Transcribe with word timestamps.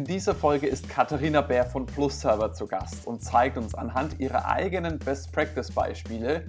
In 0.00 0.06
dieser 0.06 0.34
Folge 0.34 0.66
ist 0.66 0.88
Katharina 0.88 1.42
Bär 1.42 1.66
von 1.66 1.84
PlusServer 1.84 2.54
zu 2.54 2.66
Gast 2.66 3.06
und 3.06 3.22
zeigt 3.22 3.58
uns 3.58 3.74
anhand 3.74 4.18
ihrer 4.18 4.46
eigenen 4.46 4.98
Best 4.98 5.30
Practice 5.30 5.70
Beispiele, 5.70 6.46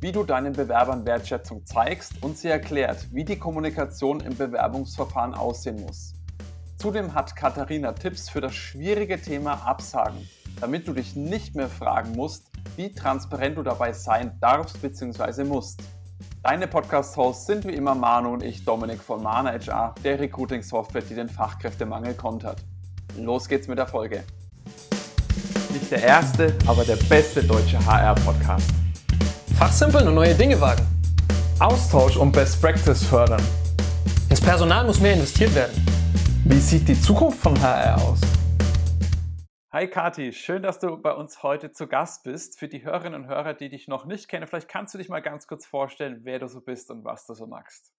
wie 0.00 0.10
du 0.10 0.24
deinen 0.24 0.54
Bewerbern 0.54 1.04
Wertschätzung 1.04 1.66
zeigst 1.66 2.14
und 2.22 2.38
sie 2.38 2.48
erklärt, 2.48 3.06
wie 3.12 3.26
die 3.26 3.38
Kommunikation 3.38 4.20
im 4.20 4.34
Bewerbungsverfahren 4.34 5.34
aussehen 5.34 5.82
muss. 5.82 6.14
Zudem 6.78 7.12
hat 7.12 7.36
Katharina 7.36 7.92
Tipps 7.92 8.30
für 8.30 8.40
das 8.40 8.54
schwierige 8.54 9.20
Thema 9.20 9.66
Absagen, 9.66 10.26
damit 10.58 10.88
du 10.88 10.94
dich 10.94 11.14
nicht 11.14 11.54
mehr 11.54 11.68
fragen 11.68 12.12
musst, 12.12 12.50
wie 12.76 12.90
transparent 12.90 13.58
du 13.58 13.62
dabei 13.62 13.92
sein 13.92 14.38
darfst 14.40 14.80
bzw. 14.80 15.44
musst. 15.44 15.82
Deine 16.42 16.68
Podcast-Hosts 16.68 17.44
sind 17.44 17.66
wie 17.66 17.74
immer 17.74 17.94
Manu 17.94 18.32
und 18.32 18.42
ich, 18.42 18.64
Dominik 18.64 19.02
von 19.02 19.22
Mana 19.22 19.52
HR, 19.52 19.94
der 20.02 20.18
Recruiting-Software, 20.18 21.02
die 21.02 21.14
den 21.14 21.28
Fachkräftemangel 21.28 22.14
kontert. 22.14 22.64
Los 23.16 23.48
geht's 23.48 23.68
mit 23.68 23.78
der 23.78 23.86
Folge. 23.86 24.24
Nicht 25.72 25.90
der 25.90 26.02
erste, 26.02 26.52
aber 26.66 26.84
der 26.84 26.96
beste 26.96 27.44
deutsche 27.44 27.78
HR-Podcast. 27.84 28.68
Fachsimpeln 29.56 30.08
und 30.08 30.14
neue 30.14 30.34
Dinge 30.34 30.60
wagen. 30.60 30.84
Austausch 31.60 32.16
und 32.16 32.32
Best 32.32 32.60
Practice 32.60 33.04
fördern. 33.04 33.42
Ins 34.30 34.40
Personal 34.40 34.84
muss 34.84 35.00
mehr 35.00 35.14
investiert 35.14 35.54
werden. 35.54 35.86
Wie 36.44 36.58
sieht 36.58 36.88
die 36.88 37.00
Zukunft 37.00 37.38
von 37.38 37.60
HR 37.60 38.02
aus? 38.02 38.20
Hi 39.72 39.86
Kati, 39.88 40.32
schön, 40.32 40.62
dass 40.62 40.80
du 40.80 40.96
bei 40.96 41.12
uns 41.12 41.42
heute 41.42 41.70
zu 41.70 41.86
Gast 41.86 42.24
bist. 42.24 42.58
Für 42.58 42.66
die 42.68 42.84
Hörerinnen 42.84 43.22
und 43.22 43.28
Hörer, 43.28 43.54
die 43.54 43.68
dich 43.68 43.86
noch 43.86 44.06
nicht 44.06 44.28
kennen, 44.28 44.46
vielleicht 44.48 44.68
kannst 44.68 44.92
du 44.94 44.98
dich 44.98 45.08
mal 45.08 45.22
ganz 45.22 45.46
kurz 45.46 45.66
vorstellen, 45.66 46.20
wer 46.24 46.40
du 46.40 46.48
so 46.48 46.60
bist 46.60 46.90
und 46.90 47.04
was 47.04 47.26
du 47.26 47.34
so 47.34 47.46
magst. 47.46 47.92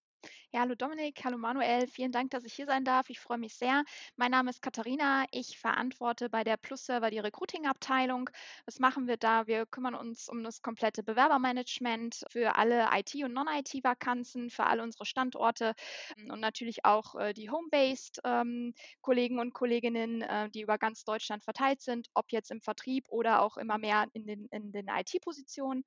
Ja, 0.56 0.62
hallo 0.62 0.74
Dominik, 0.74 1.22
hallo 1.22 1.36
Manuel, 1.36 1.86
vielen 1.86 2.12
Dank, 2.12 2.30
dass 2.30 2.44
ich 2.44 2.54
hier 2.54 2.64
sein 2.64 2.82
darf. 2.82 3.10
Ich 3.10 3.20
freue 3.20 3.36
mich 3.36 3.56
sehr. 3.56 3.84
Mein 4.16 4.30
Name 4.30 4.48
ist 4.48 4.62
Katharina. 4.62 5.26
Ich 5.30 5.58
verantworte 5.58 6.30
bei 6.30 6.44
der 6.44 6.56
Plus-Server 6.56 7.10
die 7.10 7.18
Recruiting-Abteilung. 7.18 8.30
Was 8.64 8.78
machen 8.78 9.06
wir 9.06 9.18
da? 9.18 9.46
Wir 9.46 9.66
kümmern 9.66 9.94
uns 9.94 10.30
um 10.30 10.42
das 10.42 10.62
komplette 10.62 11.02
Bewerbermanagement 11.02 12.24
für 12.30 12.56
alle 12.56 12.88
IT- 12.90 13.22
und 13.22 13.34
Non-IT-Vakanzen, 13.34 14.48
für 14.48 14.64
alle 14.64 14.82
unsere 14.82 15.04
Standorte 15.04 15.74
ähm, 16.16 16.30
und 16.30 16.40
natürlich 16.40 16.86
auch 16.86 17.16
äh, 17.16 17.34
die 17.34 17.50
Home-Based 17.50 18.22
ähm, 18.24 18.72
Kollegen 19.02 19.38
und 19.38 19.52
Kolleginnen, 19.52 20.22
äh, 20.22 20.48
die 20.48 20.62
über 20.62 20.78
ganz 20.78 21.04
Deutschland 21.04 21.44
verteilt 21.44 21.82
sind, 21.82 22.08
ob 22.14 22.32
jetzt 22.32 22.50
im 22.50 22.62
Vertrieb 22.62 23.04
oder 23.10 23.42
auch 23.42 23.58
immer 23.58 23.76
mehr 23.76 24.06
in 24.14 24.26
den, 24.26 24.46
in 24.46 24.72
den 24.72 24.88
IT-Positionen. 24.88 25.84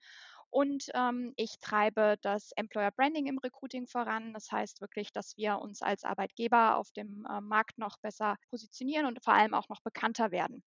Und 0.51 0.85
ähm, 0.95 1.33
ich 1.35 1.59
treibe 1.59 2.17
das 2.21 2.51
Employer 2.55 2.91
Branding 2.91 3.27
im 3.27 3.37
Recruiting 3.37 3.87
voran. 3.87 4.33
Das 4.33 4.51
heißt 4.51 4.81
wirklich, 4.81 5.11
dass 5.11 5.37
wir 5.37 5.59
uns 5.59 5.81
als 5.81 6.03
Arbeitgeber 6.03 6.77
auf 6.77 6.91
dem 6.91 7.25
äh, 7.29 7.41
Markt 7.41 7.77
noch 7.77 7.97
besser 7.99 8.35
positionieren 8.49 9.05
und 9.05 9.23
vor 9.23 9.33
allem 9.33 9.53
auch 9.53 9.69
noch 9.69 9.81
bekannter 9.81 10.31
werden. 10.31 10.63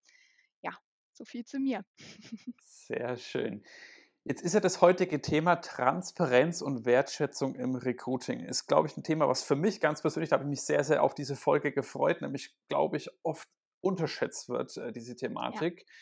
Ja, 0.62 0.72
so 1.14 1.26
viel 1.26 1.46
zu 1.46 1.60
mir. 1.60 1.84
Sehr 2.62 3.18
schön. 3.18 3.64
Jetzt 4.24 4.44
ist 4.44 4.54
ja 4.54 4.60
das 4.60 4.82
heutige 4.82 5.20
Thema 5.20 5.56
Transparenz 5.56 6.62
und 6.62 6.86
Wertschätzung 6.86 7.56
im 7.56 7.74
Recruiting. 7.74 8.42
Ist, 8.42 8.68
glaube 8.68 8.88
ich, 8.88 8.96
ein 8.96 9.04
Thema, 9.04 9.28
was 9.28 9.42
für 9.42 9.56
mich 9.56 9.82
ganz 9.82 10.04
persönlich, 10.04 10.30
da 10.30 10.36
habe 10.36 10.44
ich 10.44 10.50
mich 10.50 10.62
sehr, 10.62 10.84
sehr 10.84 11.02
auf 11.02 11.16
diese 11.16 11.36
Folge 11.36 11.72
gefreut, 11.72 12.22
nämlich, 12.22 12.56
glaube 12.70 12.98
ich, 12.98 13.10
oft 13.24 13.50
unterschätzt 13.82 14.48
wird, 14.48 14.78
äh, 14.78 14.92
diese 14.92 15.16
Thematik. 15.16 15.86
Ja. 15.88 15.94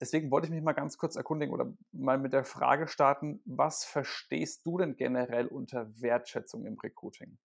Deswegen 0.00 0.30
wollte 0.30 0.46
ich 0.46 0.52
mich 0.52 0.62
mal 0.62 0.72
ganz 0.72 0.96
kurz 0.98 1.16
erkundigen 1.16 1.52
oder 1.52 1.72
mal 1.92 2.18
mit 2.18 2.32
der 2.32 2.44
Frage 2.44 2.88
starten, 2.88 3.40
was 3.44 3.84
verstehst 3.84 4.64
du 4.64 4.78
denn 4.78 4.96
generell 4.96 5.46
unter 5.46 5.90
Wertschätzung 6.00 6.64
im 6.66 6.78
Recruiting? 6.78 7.38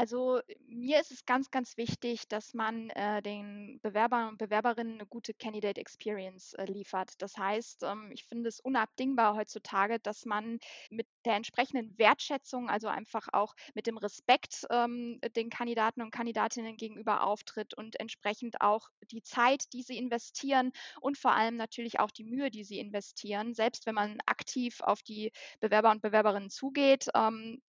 Also 0.00 0.40
mir 0.66 0.98
ist 0.98 1.10
es 1.10 1.26
ganz, 1.26 1.50
ganz 1.50 1.76
wichtig, 1.76 2.26
dass 2.26 2.54
man 2.54 2.88
äh, 2.88 3.20
den 3.20 3.80
Bewerbern 3.82 4.28
und 4.28 4.38
Bewerberinnen 4.38 4.94
eine 4.94 5.04
gute 5.04 5.34
Candidate 5.34 5.78
Experience 5.78 6.54
äh, 6.54 6.64
liefert. 6.64 7.20
Das 7.20 7.36
heißt, 7.36 7.82
ähm, 7.82 8.10
ich 8.10 8.24
finde 8.24 8.48
es 8.48 8.60
unabdingbar 8.60 9.36
heutzutage, 9.36 9.98
dass 10.00 10.24
man 10.24 10.58
mit 10.88 11.06
der 11.26 11.34
entsprechenden 11.34 11.98
Wertschätzung, 11.98 12.70
also 12.70 12.88
einfach 12.88 13.28
auch 13.34 13.54
mit 13.74 13.86
dem 13.86 13.98
Respekt 13.98 14.66
ähm, 14.70 15.20
den 15.36 15.50
Kandidaten 15.50 16.00
und 16.00 16.12
Kandidatinnen 16.12 16.78
gegenüber 16.78 17.22
auftritt 17.22 17.74
und 17.74 18.00
entsprechend 18.00 18.62
auch 18.62 18.88
die 19.10 19.20
Zeit, 19.22 19.70
die 19.74 19.82
sie 19.82 19.98
investieren 19.98 20.72
und 21.02 21.18
vor 21.18 21.32
allem 21.32 21.56
natürlich 21.56 22.00
auch 22.00 22.10
die 22.10 22.24
Mühe, 22.24 22.50
die 22.50 22.64
sie 22.64 22.78
investieren, 22.78 23.52
selbst 23.52 23.84
wenn 23.84 23.96
man 23.96 24.16
aktiv 24.24 24.80
auf 24.80 25.02
die 25.02 25.30
Bewerber 25.60 25.90
und 25.90 26.00
Bewerberinnen 26.00 26.48
zugeht, 26.48 27.08
ähm, 27.14 27.60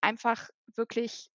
einfach 0.00 0.50
wirklich 0.76 1.32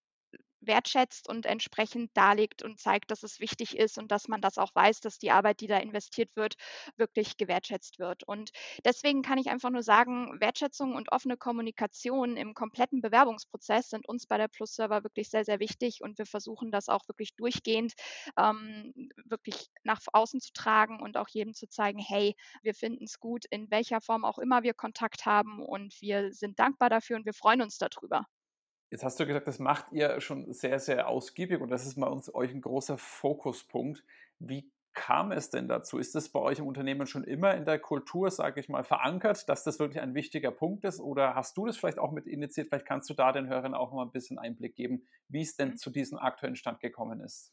wertschätzt 0.60 1.28
und 1.28 1.46
entsprechend 1.46 2.10
darlegt 2.16 2.62
und 2.62 2.78
zeigt, 2.80 3.10
dass 3.10 3.22
es 3.22 3.40
wichtig 3.40 3.76
ist 3.76 3.98
und 3.98 4.10
dass 4.10 4.28
man 4.28 4.40
das 4.40 4.58
auch 4.58 4.74
weiß, 4.74 5.00
dass 5.00 5.18
die 5.18 5.30
Arbeit, 5.30 5.60
die 5.60 5.66
da 5.66 5.78
investiert 5.78 6.34
wird, 6.36 6.54
wirklich 6.96 7.36
gewertschätzt 7.36 7.98
wird. 7.98 8.24
Und 8.24 8.50
deswegen 8.84 9.22
kann 9.22 9.38
ich 9.38 9.48
einfach 9.48 9.70
nur 9.70 9.82
sagen, 9.82 10.40
Wertschätzung 10.40 10.94
und 10.94 11.12
offene 11.12 11.36
Kommunikation 11.36 12.36
im 12.36 12.54
kompletten 12.54 13.00
Bewerbungsprozess 13.00 13.90
sind 13.90 14.08
uns 14.08 14.26
bei 14.26 14.38
der 14.38 14.48
Plus 14.48 14.74
Server 14.74 15.02
wirklich 15.04 15.30
sehr, 15.30 15.44
sehr 15.44 15.60
wichtig 15.60 16.02
und 16.02 16.18
wir 16.18 16.26
versuchen 16.26 16.70
das 16.70 16.88
auch 16.88 17.06
wirklich 17.08 17.34
durchgehend 17.36 17.94
ähm, 18.38 18.92
wirklich 19.24 19.68
nach 19.84 20.00
außen 20.12 20.40
zu 20.40 20.52
tragen 20.52 21.00
und 21.00 21.16
auch 21.16 21.28
jedem 21.28 21.54
zu 21.54 21.68
zeigen, 21.68 21.98
hey, 21.98 22.34
wir 22.62 22.74
finden 22.74 23.04
es 23.04 23.18
gut, 23.20 23.44
in 23.50 23.70
welcher 23.70 24.00
Form 24.00 24.24
auch 24.24 24.38
immer 24.38 24.62
wir 24.62 24.74
Kontakt 24.74 25.26
haben 25.26 25.62
und 25.62 26.00
wir 26.00 26.32
sind 26.32 26.58
dankbar 26.58 26.90
dafür 26.90 27.16
und 27.16 27.26
wir 27.26 27.34
freuen 27.34 27.62
uns 27.62 27.78
darüber. 27.78 28.26
Jetzt 28.90 29.04
hast 29.04 29.18
du 29.18 29.26
gesagt, 29.26 29.48
das 29.48 29.58
macht 29.58 29.92
ihr 29.92 30.20
schon 30.20 30.52
sehr, 30.52 30.78
sehr 30.78 31.08
ausgiebig 31.08 31.60
und 31.60 31.70
das 31.70 31.86
ist 31.86 31.98
bei 32.00 32.06
uns 32.06 32.32
euch 32.32 32.52
ein 32.52 32.60
großer 32.60 32.98
Fokuspunkt. 32.98 34.04
Wie 34.38 34.70
kam 34.96 35.30
es 35.30 35.50
denn 35.50 35.68
dazu? 35.68 35.98
Ist 35.98 36.14
das 36.14 36.30
bei 36.30 36.40
euch 36.40 36.58
im 36.58 36.66
Unternehmen 36.66 37.06
schon 37.06 37.22
immer 37.22 37.54
in 37.54 37.64
der 37.64 37.78
Kultur, 37.78 38.30
sage 38.30 38.60
ich 38.60 38.68
mal, 38.68 38.82
verankert, 38.82 39.48
dass 39.48 39.62
das 39.62 39.78
wirklich 39.78 40.00
ein 40.00 40.14
wichtiger 40.14 40.50
Punkt 40.50 40.84
ist? 40.84 41.00
Oder 41.00 41.34
hast 41.34 41.56
du 41.56 41.66
das 41.66 41.76
vielleicht 41.76 41.98
auch 41.98 42.12
mit 42.12 42.26
initiiert? 42.26 42.68
Vielleicht 42.68 42.86
kannst 42.86 43.10
du 43.10 43.14
da 43.14 43.30
den 43.30 43.48
Hörern 43.48 43.74
auch 43.74 43.92
mal 43.92 44.04
ein 44.04 44.10
bisschen 44.10 44.38
Einblick 44.38 44.74
geben, 44.74 45.06
wie 45.28 45.42
es 45.42 45.54
denn 45.54 45.70
mhm. 45.70 45.76
zu 45.76 45.90
diesem 45.90 46.18
aktuellen 46.18 46.56
Stand 46.56 46.80
gekommen 46.80 47.20
ist. 47.20 47.52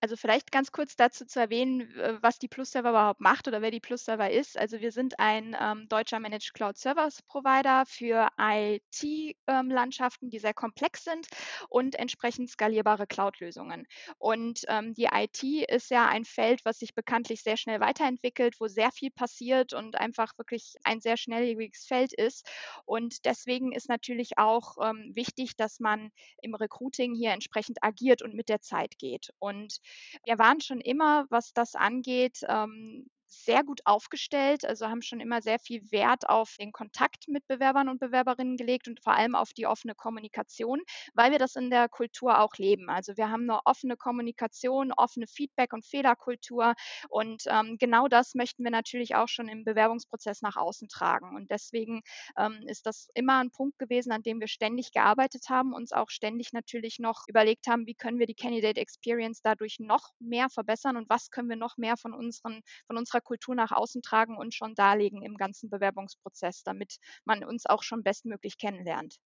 Also 0.00 0.14
vielleicht 0.16 0.52
ganz 0.52 0.72
kurz 0.72 0.94
dazu 0.94 1.24
zu 1.24 1.40
erwähnen, 1.40 1.90
was 2.20 2.38
die 2.38 2.48
Plus-Server 2.48 2.90
überhaupt 2.90 3.20
macht 3.20 3.48
oder 3.48 3.62
wer 3.62 3.70
die 3.70 3.80
Plus-Server 3.80 4.30
ist. 4.30 4.58
Also 4.58 4.80
wir 4.80 4.92
sind 4.92 5.18
ein 5.18 5.56
ähm, 5.58 5.88
deutscher 5.88 6.20
Managed 6.20 6.52
Cloud 6.52 6.76
Service 6.76 7.22
Provider 7.22 7.84
für 7.86 8.28
IT-Landschaften, 8.38 10.26
ähm, 10.26 10.30
die 10.30 10.38
sehr 10.38 10.52
komplex 10.52 11.02
sind 11.04 11.26
und 11.70 11.94
entsprechend 11.96 12.50
skalierbare 12.50 13.06
Cloud-Lösungen. 13.06 13.86
Und 14.18 14.64
ähm, 14.68 14.92
die 14.94 15.08
IT 15.10 15.42
ist 15.42 15.90
ja 15.90 16.06
ein 16.06 16.26
Feld, 16.26 16.64
was 16.64 16.78
sich 16.78 16.94
bekanntlich 16.94 17.42
sehr 17.42 17.56
schnell 17.56 17.80
weiterentwickelt, 17.80 18.60
wo 18.60 18.68
sehr 18.68 18.92
viel 18.92 19.10
passiert 19.10 19.72
und 19.72 19.96
einfach 19.96 20.36
wirklich 20.36 20.74
ein 20.84 21.00
sehr 21.00 21.16
schnelllebiges 21.16 21.86
Feld 21.86 22.12
ist. 22.12 22.46
Und 22.84 23.24
deswegen 23.24 23.72
ist 23.72 23.88
natürlich 23.88 24.36
auch 24.36 24.76
ähm, 24.82 25.12
wichtig, 25.14 25.56
dass 25.56 25.80
man 25.80 26.10
im 26.42 26.54
Recruiting 26.54 27.14
hier 27.14 27.32
entsprechend 27.32 27.78
agiert 27.82 28.20
und 28.22 28.34
mit 28.34 28.50
der 28.50 28.60
Zeit 28.60 28.98
geht. 28.98 29.30
Und 29.38 29.78
wir 30.24 30.38
waren 30.38 30.60
schon 30.60 30.80
immer, 30.80 31.26
was 31.30 31.52
das 31.52 31.74
angeht, 31.74 32.40
ähm, 32.48 33.08
sehr 33.26 33.64
gut 33.64 33.80
aufgestellt, 33.84 34.64
also 34.64 34.88
haben 34.88 35.02
schon 35.02 35.20
immer 35.20 35.42
sehr 35.42 35.58
viel 35.58 35.82
Wert 35.90 36.28
auf 36.28 36.56
den 36.58 36.72
Kontakt 36.72 37.28
mit 37.28 37.46
Bewerbern 37.46 37.88
und 37.88 38.00
Bewerberinnen 38.00 38.56
gelegt 38.56 38.88
und 38.88 39.02
vor 39.02 39.14
allem 39.14 39.34
auf 39.34 39.52
die 39.52 39.66
offene 39.66 39.94
Kommunikation, 39.94 40.82
weil 41.14 41.32
wir 41.32 41.38
das 41.38 41.56
in 41.56 41.70
der 41.70 41.88
Kultur 41.88 42.40
auch 42.40 42.54
leben. 42.56 42.88
Also 42.88 43.16
wir 43.16 43.30
haben 43.30 43.42
eine 43.50 43.60
offene 43.64 43.96
Kommunikation, 43.96 44.92
offene 44.92 45.26
Feedback- 45.26 45.72
und 45.72 45.84
Fehlerkultur 45.86 46.74
und 47.08 47.44
ähm, 47.46 47.76
genau 47.78 48.08
das 48.08 48.34
möchten 48.34 48.64
wir 48.64 48.70
natürlich 48.70 49.14
auch 49.14 49.28
schon 49.28 49.48
im 49.48 49.64
Bewerbungsprozess 49.64 50.42
nach 50.42 50.56
außen 50.56 50.88
tragen. 50.88 51.36
Und 51.36 51.50
deswegen 51.50 52.02
ähm, 52.38 52.62
ist 52.66 52.86
das 52.86 53.08
immer 53.14 53.38
ein 53.38 53.50
Punkt 53.50 53.78
gewesen, 53.78 54.12
an 54.12 54.22
dem 54.22 54.40
wir 54.40 54.48
ständig 54.48 54.92
gearbeitet 54.92 55.48
haben, 55.48 55.72
uns 55.74 55.92
auch 55.92 56.10
ständig 56.10 56.52
natürlich 56.52 56.98
noch 56.98 57.24
überlegt 57.28 57.66
haben, 57.66 57.86
wie 57.86 57.94
können 57.94 58.18
wir 58.18 58.26
die 58.26 58.34
Candidate 58.34 58.80
Experience 58.80 59.40
dadurch 59.42 59.78
noch 59.80 60.10
mehr 60.18 60.48
verbessern 60.48 60.96
und 60.96 61.08
was 61.08 61.30
können 61.30 61.48
wir 61.48 61.56
noch 61.56 61.76
mehr 61.76 61.96
von 61.96 62.14
unseren, 62.14 62.62
von 62.86 62.96
unserer 62.96 63.15
Kultur 63.20 63.54
nach 63.54 63.72
außen 63.72 64.02
tragen 64.02 64.36
und 64.36 64.54
schon 64.54 64.74
darlegen 64.74 65.22
im 65.22 65.36
ganzen 65.36 65.70
Bewerbungsprozess, 65.70 66.62
damit 66.62 66.96
man 67.24 67.44
uns 67.44 67.66
auch 67.66 67.82
schon 67.82 68.02
bestmöglich 68.02 68.58
kennenlernt. 68.58 69.16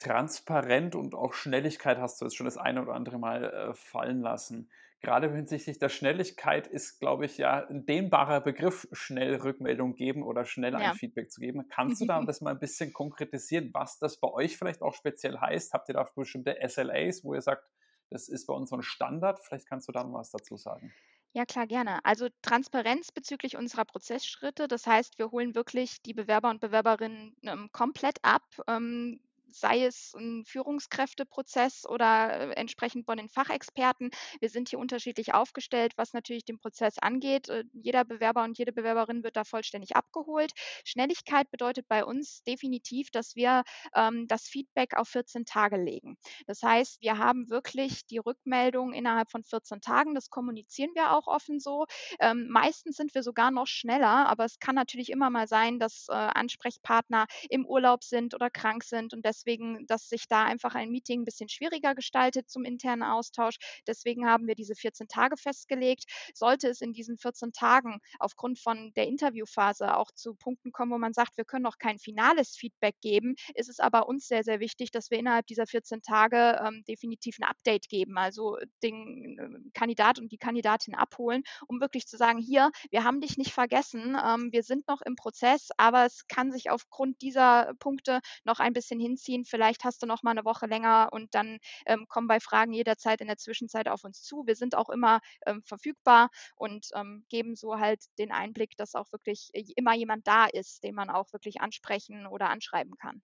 Transparent 0.00 0.94
und 0.94 1.14
auch 1.14 1.34
Schnelligkeit 1.34 1.98
hast 1.98 2.20
du 2.20 2.24
jetzt 2.24 2.34
schon 2.34 2.46
das 2.46 2.56
eine 2.56 2.82
oder 2.82 2.94
andere 2.94 3.18
Mal 3.18 3.44
äh, 3.44 3.74
fallen 3.74 4.22
lassen. 4.22 4.70
Gerade 5.02 5.32
hinsichtlich 5.32 5.78
der 5.78 5.88
Schnelligkeit 5.88 6.66
ist, 6.66 7.00
glaube 7.00 7.24
ich, 7.24 7.38
ja 7.38 7.66
ein 7.68 7.86
dehnbarer 7.86 8.40
Begriff, 8.40 8.86
schnell 8.92 9.36
Rückmeldung 9.36 9.94
geben 9.94 10.22
oder 10.22 10.44
schnell 10.44 10.74
ein 10.74 10.82
ja. 10.82 10.94
Feedback 10.94 11.30
zu 11.30 11.40
geben. 11.40 11.68
Kannst 11.68 12.02
du 12.02 12.06
da 12.06 12.20
das 12.26 12.40
mal 12.40 12.50
ein 12.50 12.58
bisschen 12.58 12.92
konkretisieren, 12.92 13.70
was 13.72 13.98
das 13.98 14.18
bei 14.18 14.28
euch 14.28 14.58
vielleicht 14.58 14.82
auch 14.82 14.94
speziell 14.94 15.38
heißt? 15.38 15.72
Habt 15.72 15.88
ihr 15.88 15.94
da 15.94 16.06
bestimmte 16.14 16.56
SLAs, 16.66 17.24
wo 17.24 17.34
ihr 17.34 17.40
sagt, 17.40 17.66
das 18.10 18.28
ist 18.28 18.46
bei 18.46 18.54
uns 18.54 18.70
so 18.70 18.76
ein 18.76 18.82
Standard? 18.82 19.40
Vielleicht 19.42 19.66
kannst 19.66 19.88
du 19.88 19.92
da 19.92 20.04
noch 20.04 20.14
was 20.14 20.30
dazu 20.30 20.56
sagen. 20.56 20.92
Ja, 21.32 21.44
klar, 21.46 21.66
gerne. 21.66 22.04
Also 22.04 22.28
Transparenz 22.42 23.12
bezüglich 23.12 23.56
unserer 23.56 23.84
Prozessschritte. 23.84 24.66
Das 24.68 24.86
heißt, 24.86 25.18
wir 25.18 25.30
holen 25.30 25.54
wirklich 25.54 26.02
die 26.02 26.14
Bewerber 26.14 26.50
und 26.50 26.60
Bewerberinnen 26.60 27.36
ähm, 27.42 27.68
komplett 27.72 28.18
ab. 28.24 28.42
Ähm, 28.66 29.20
sei 29.54 29.84
es 29.84 30.14
ein 30.16 30.44
Führungskräfteprozess 30.44 31.86
oder 31.86 32.50
äh, 32.50 32.52
entsprechend 32.52 33.06
von 33.06 33.16
den 33.16 33.28
Fachexperten. 33.28 34.10
Wir 34.40 34.48
sind 34.48 34.68
hier 34.70 34.78
unterschiedlich 34.78 35.34
aufgestellt, 35.34 35.92
was 35.96 36.12
natürlich 36.12 36.44
den 36.44 36.58
Prozess 36.58 36.98
angeht. 36.98 37.48
Äh, 37.48 37.64
jeder 37.72 38.04
Bewerber 38.04 38.44
und 38.44 38.58
jede 38.58 38.72
Bewerberin 38.72 39.22
wird 39.24 39.36
da 39.36 39.44
vollständig 39.44 39.96
abgeholt. 39.96 40.52
Schnelligkeit 40.84 41.50
bedeutet 41.50 41.86
bei 41.88 42.04
uns 42.04 42.42
definitiv, 42.44 43.10
dass 43.10 43.36
wir 43.36 43.62
ähm, 43.94 44.26
das 44.28 44.44
Feedback 44.44 44.96
auf 44.96 45.08
14 45.08 45.44
Tage 45.44 45.76
legen. 45.76 46.16
Das 46.46 46.62
heißt, 46.62 47.00
wir 47.00 47.18
haben 47.18 47.48
wirklich 47.50 48.06
die 48.06 48.18
Rückmeldung 48.18 48.92
innerhalb 48.92 49.30
von 49.30 49.44
14 49.44 49.80
Tagen. 49.80 50.14
Das 50.14 50.30
kommunizieren 50.30 50.90
wir 50.94 51.12
auch 51.12 51.26
offen 51.26 51.60
so. 51.60 51.86
Ähm, 52.20 52.48
meistens 52.50 52.96
sind 52.96 53.14
wir 53.14 53.22
sogar 53.22 53.50
noch 53.50 53.66
schneller, 53.66 54.28
aber 54.28 54.44
es 54.44 54.58
kann 54.58 54.74
natürlich 54.74 55.10
immer 55.10 55.30
mal 55.30 55.46
sein, 55.48 55.78
dass 55.78 56.06
äh, 56.08 56.12
Ansprechpartner 56.12 57.26
im 57.48 57.66
Urlaub 57.66 58.04
sind 58.04 58.34
oder 58.34 58.50
krank 58.50 58.84
sind 58.84 59.14
und 59.14 59.24
deswegen, 59.24 59.39
dass 59.86 60.08
sich 60.08 60.28
da 60.28 60.44
einfach 60.44 60.74
ein 60.74 60.90
Meeting 60.90 61.22
ein 61.22 61.24
bisschen 61.24 61.48
schwieriger 61.48 61.94
gestaltet 61.94 62.50
zum 62.50 62.64
internen 62.64 63.02
Austausch. 63.02 63.56
Deswegen 63.86 64.26
haben 64.26 64.46
wir 64.46 64.54
diese 64.54 64.74
14 64.74 65.08
Tage 65.08 65.36
festgelegt. 65.36 66.04
Sollte 66.34 66.68
es 66.68 66.80
in 66.80 66.92
diesen 66.92 67.18
14 67.18 67.52
Tagen 67.52 68.00
aufgrund 68.18 68.58
von 68.58 68.92
der 68.94 69.06
Interviewphase 69.06 69.96
auch 69.96 70.10
zu 70.12 70.34
Punkten 70.34 70.72
kommen, 70.72 70.92
wo 70.92 70.98
man 70.98 71.12
sagt, 71.12 71.36
wir 71.36 71.44
können 71.44 71.62
noch 71.62 71.78
kein 71.78 71.98
finales 71.98 72.56
Feedback 72.56 72.96
geben, 73.00 73.34
ist 73.54 73.68
es 73.68 73.80
aber 73.80 74.08
uns 74.08 74.26
sehr, 74.26 74.44
sehr 74.44 74.60
wichtig, 74.60 74.90
dass 74.90 75.10
wir 75.10 75.18
innerhalb 75.18 75.46
dieser 75.46 75.66
14 75.66 76.02
Tage 76.02 76.60
ähm, 76.64 76.84
definitiv 76.88 77.38
ein 77.38 77.48
Update 77.48 77.88
geben, 77.88 78.18
also 78.18 78.58
den 78.82 79.38
äh, 79.38 79.70
Kandidat 79.72 80.18
und 80.18 80.32
die 80.32 80.38
Kandidatin 80.38 80.94
abholen, 80.94 81.42
um 81.66 81.80
wirklich 81.80 82.06
zu 82.06 82.16
sagen, 82.16 82.38
hier, 82.38 82.70
wir 82.90 83.04
haben 83.04 83.20
dich 83.20 83.36
nicht 83.36 83.52
vergessen, 83.52 84.16
ähm, 84.22 84.52
wir 84.52 84.62
sind 84.62 84.88
noch 84.88 85.02
im 85.02 85.16
Prozess, 85.16 85.68
aber 85.76 86.04
es 86.04 86.26
kann 86.28 86.52
sich 86.52 86.70
aufgrund 86.70 87.22
dieser 87.22 87.74
Punkte 87.78 88.20
noch 88.44 88.60
ein 88.60 88.72
bisschen 88.72 89.00
hinziehen. 89.00 89.29
Vielleicht 89.44 89.84
hast 89.84 90.02
du 90.02 90.06
noch 90.06 90.22
mal 90.22 90.32
eine 90.32 90.44
Woche 90.44 90.66
länger 90.66 91.08
und 91.12 91.34
dann 91.34 91.58
ähm, 91.86 92.06
kommen 92.08 92.26
bei 92.28 92.40
Fragen 92.40 92.72
jederzeit 92.72 93.20
in 93.20 93.26
der 93.28 93.36
Zwischenzeit 93.36 93.88
auf 93.88 94.04
uns 94.04 94.22
zu. 94.22 94.44
Wir 94.46 94.56
sind 94.56 94.74
auch 94.74 94.88
immer 94.90 95.20
ähm, 95.46 95.62
verfügbar 95.64 96.28
und 96.56 96.88
ähm, 96.94 97.24
geben 97.28 97.54
so 97.56 97.78
halt 97.78 98.04
den 98.18 98.32
Einblick, 98.32 98.76
dass 98.76 98.94
auch 98.94 99.10
wirklich 99.12 99.50
äh, 99.52 99.64
immer 99.76 99.94
jemand 99.94 100.26
da 100.26 100.46
ist, 100.46 100.82
den 100.84 100.94
man 100.94 101.10
auch 101.10 101.32
wirklich 101.32 101.60
ansprechen 101.60 102.26
oder 102.26 102.50
anschreiben 102.50 102.96
kann. 102.96 103.22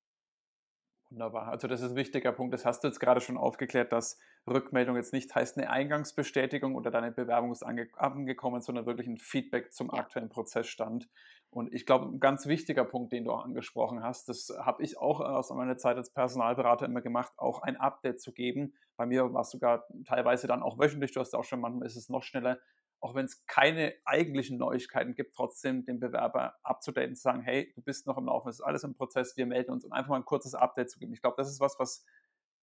Wunderbar. 1.17 1.49
Also 1.49 1.67
das 1.67 1.81
ist 1.81 1.93
ein 1.93 1.97
wichtiger 1.97 2.31
Punkt. 2.31 2.53
Das 2.53 2.67
hast 2.67 2.85
du 2.85 2.89
jetzt 2.89 3.01
gerade 3.01 3.23
schon 3.23 3.39
aufgeklärt, 3.39 3.91
dass 3.91 4.19
Rückmeldung 4.47 4.97
jetzt 4.97 5.15
nicht 5.15 5.35
heißt 5.35 5.57
eine 5.57 5.71
Eingangsbestätigung 5.71 6.75
oder 6.75 6.91
deine 6.91 7.11
Bewerbung 7.11 7.53
ist 7.53 7.63
angekommen, 7.63 8.61
sondern 8.61 8.85
wirklich 8.85 9.07
ein 9.07 9.17
Feedback 9.17 9.73
zum 9.73 9.89
ja. 9.91 9.95
aktuellen 9.95 10.29
Prozessstand. 10.29 11.09
Und 11.49 11.73
ich 11.73 11.87
glaube, 11.87 12.05
ein 12.05 12.21
ganz 12.21 12.47
wichtiger 12.47 12.85
Punkt, 12.85 13.15
den 13.15 13.25
du 13.25 13.33
auch 13.33 13.47
angesprochen 13.47 14.03
hast, 14.03 14.29
das 14.29 14.53
habe 14.59 14.83
ich 14.83 14.99
auch 14.99 15.21
aus 15.21 15.49
meiner 15.49 15.79
Zeit 15.79 15.97
als 15.97 16.11
Personalberater 16.11 16.85
immer 16.85 17.01
gemacht, 17.01 17.33
auch 17.39 17.63
ein 17.63 17.79
Update 17.79 18.21
zu 18.21 18.35
geben. 18.35 18.75
Bei 18.99 19.07
mir 19.07 19.33
war 19.33 19.41
es 19.41 19.49
sogar 19.49 19.87
teilweise 20.05 20.47
dann 20.47 20.63
auch 20.63 20.79
wöchentlich, 20.79 21.13
du 21.13 21.21
hast 21.21 21.35
auch 21.35 21.45
schon, 21.45 21.61
manchmal 21.61 21.87
ist 21.87 21.97
es 21.97 22.11
noch 22.11 22.25
schneller, 22.25 22.59
auch 23.01 23.15
wenn 23.15 23.27
es 23.27 23.47
keine 23.47 23.95
eigentlichen 24.05 24.59
Neuigkeiten 24.59 25.15
gibt, 25.15 25.35
trotzdem 25.35 25.85
den 25.85 26.01
Bewerber 26.01 26.57
abzudaten, 26.63 27.15
zu 27.15 27.23
sagen, 27.23 27.43
hey, 27.43 27.73
du 27.75 27.83
bist 27.83 28.07
noch 28.07 28.19
im 28.19 28.27
Laufen, 28.27 28.49
es 28.49 28.57
ist 28.57 28.65
alles 28.65 28.85
im 28.85 28.95
Prozess, 28.95 29.37
wir 29.37 29.47
melden 29.47 29.71
uns 29.71 29.85
und 29.85 29.93
einfach 29.93 30.11
mal 30.11 30.17
ein 30.17 30.25
kurzes 30.25 30.55
Update 30.55 30.91
zu 30.91 30.99
geben. 30.99 31.13
Ich 31.13 31.21
glaube, 31.21 31.37
das 31.37 31.51
ist 31.51 31.61
was, 31.61 31.79
was 31.79 32.05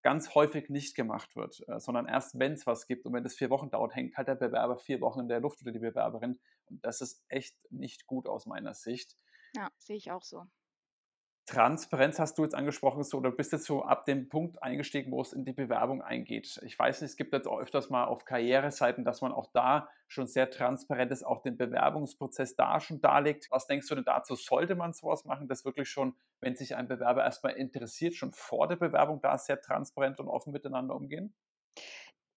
ganz 0.02 0.36
häufig 0.36 0.70
nicht 0.70 0.96
gemacht 0.96 1.36
wird, 1.36 1.64
äh, 1.68 1.80
sondern 1.80 2.06
erst 2.06 2.38
wenn 2.38 2.54
es 2.54 2.68
was 2.68 2.88
gibt 2.88 3.06
und 3.06 3.14
wenn 3.14 3.26
es 3.26 3.36
vier 3.36 3.50
Wochen 3.50 3.70
dauert, 3.70 3.96
hängt 3.96 4.18
halt 4.18 4.28
der 4.28 4.36
Bewerber 4.36 4.78
vier 4.78 5.02
Wochen 5.02 5.22
in 5.22 5.28
der 5.30 5.40
Luft 5.40 5.62
oder 5.62 5.72
die 5.72 5.80
Bewerberin 5.80 6.40
und 6.66 6.86
das 6.86 7.02
ist 7.02 7.24
echt 7.30 7.56
nicht 7.72 8.06
gut 8.06 8.28
aus 8.28 8.46
meiner 8.46 8.74
Sicht. 8.74 9.16
Ja, 9.56 9.70
sehe 9.78 9.96
ich 9.96 10.12
auch 10.12 10.24
so. 10.24 10.46
Transparenz 11.46 12.20
hast 12.20 12.38
du 12.38 12.44
jetzt 12.44 12.56
angesprochen, 12.56 13.04
so, 13.04 13.18
oder 13.18 13.30
bist 13.30 13.52
jetzt 13.52 13.66
so 13.66 13.84
ab 13.84 14.06
dem 14.06 14.30
Punkt 14.30 14.64
eingestiegen, 14.64 15.12
wo 15.12 15.22
es 15.22 15.34
in 15.34 15.44
die 15.44 15.52
Bewerbung 15.52 16.02
eingeht. 16.02 16.62
Ich 16.64 16.80
weiß 16.80 17.02
nicht, 17.02 17.12
es 17.12 17.18
gibt 17.18 17.34
jetzt 17.34 17.48
auch 17.48 17.60
öfters 17.60 17.90
mal 17.90 18.06
auf 18.06 18.24
Karriereseiten, 18.24 19.04
dass 19.04 19.22
man 19.22 19.34
auch 19.34 19.52
da 19.52 19.90
schon 20.08 20.26
sehr 20.28 20.50
transparent 20.50 21.12
ist, 21.12 21.24
auch 21.24 21.42
den 21.42 21.58
Bewerbungsprozess 21.58 22.56
da 22.56 22.80
schon 22.80 23.02
darlegt. 23.02 23.48
Was 23.52 23.68
denkst 23.68 23.90
du 23.90 23.96
denn 23.96 24.06
dazu? 24.06 24.36
Sollte 24.36 24.76
man 24.76 24.94
sowas 24.94 25.26
machen, 25.26 25.50
dass 25.50 25.66
wirklich 25.66 25.90
schon, 25.90 26.16
wenn 26.40 26.56
sich 26.56 26.78
ein 26.78 26.88
Bewerber 26.88 27.26
erstmal 27.26 27.54
interessiert, 27.54 28.16
schon 28.16 28.32
vor 28.32 28.70
der 28.70 28.78
Bewerbung 28.78 29.20
da 29.22 29.38
sehr 29.38 29.60
transparent 29.60 30.22
und 30.22 30.30
offen 30.30 30.54
miteinander 30.54 30.96
umgehen? 30.96 31.34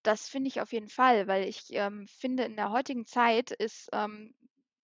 Das 0.03 0.29
finde 0.29 0.49
ich 0.49 0.61
auf 0.61 0.73
jeden 0.73 0.89
Fall, 0.89 1.29
weil 1.29 1.49
ich 1.49 1.69
ähm, 1.71 2.07
finde, 2.09 2.45
in 2.45 2.57
der 2.57 2.71
heutigen 2.73 3.07
Zeit 3.07 3.53
ist 3.53 3.89
ähm, 3.93 4.35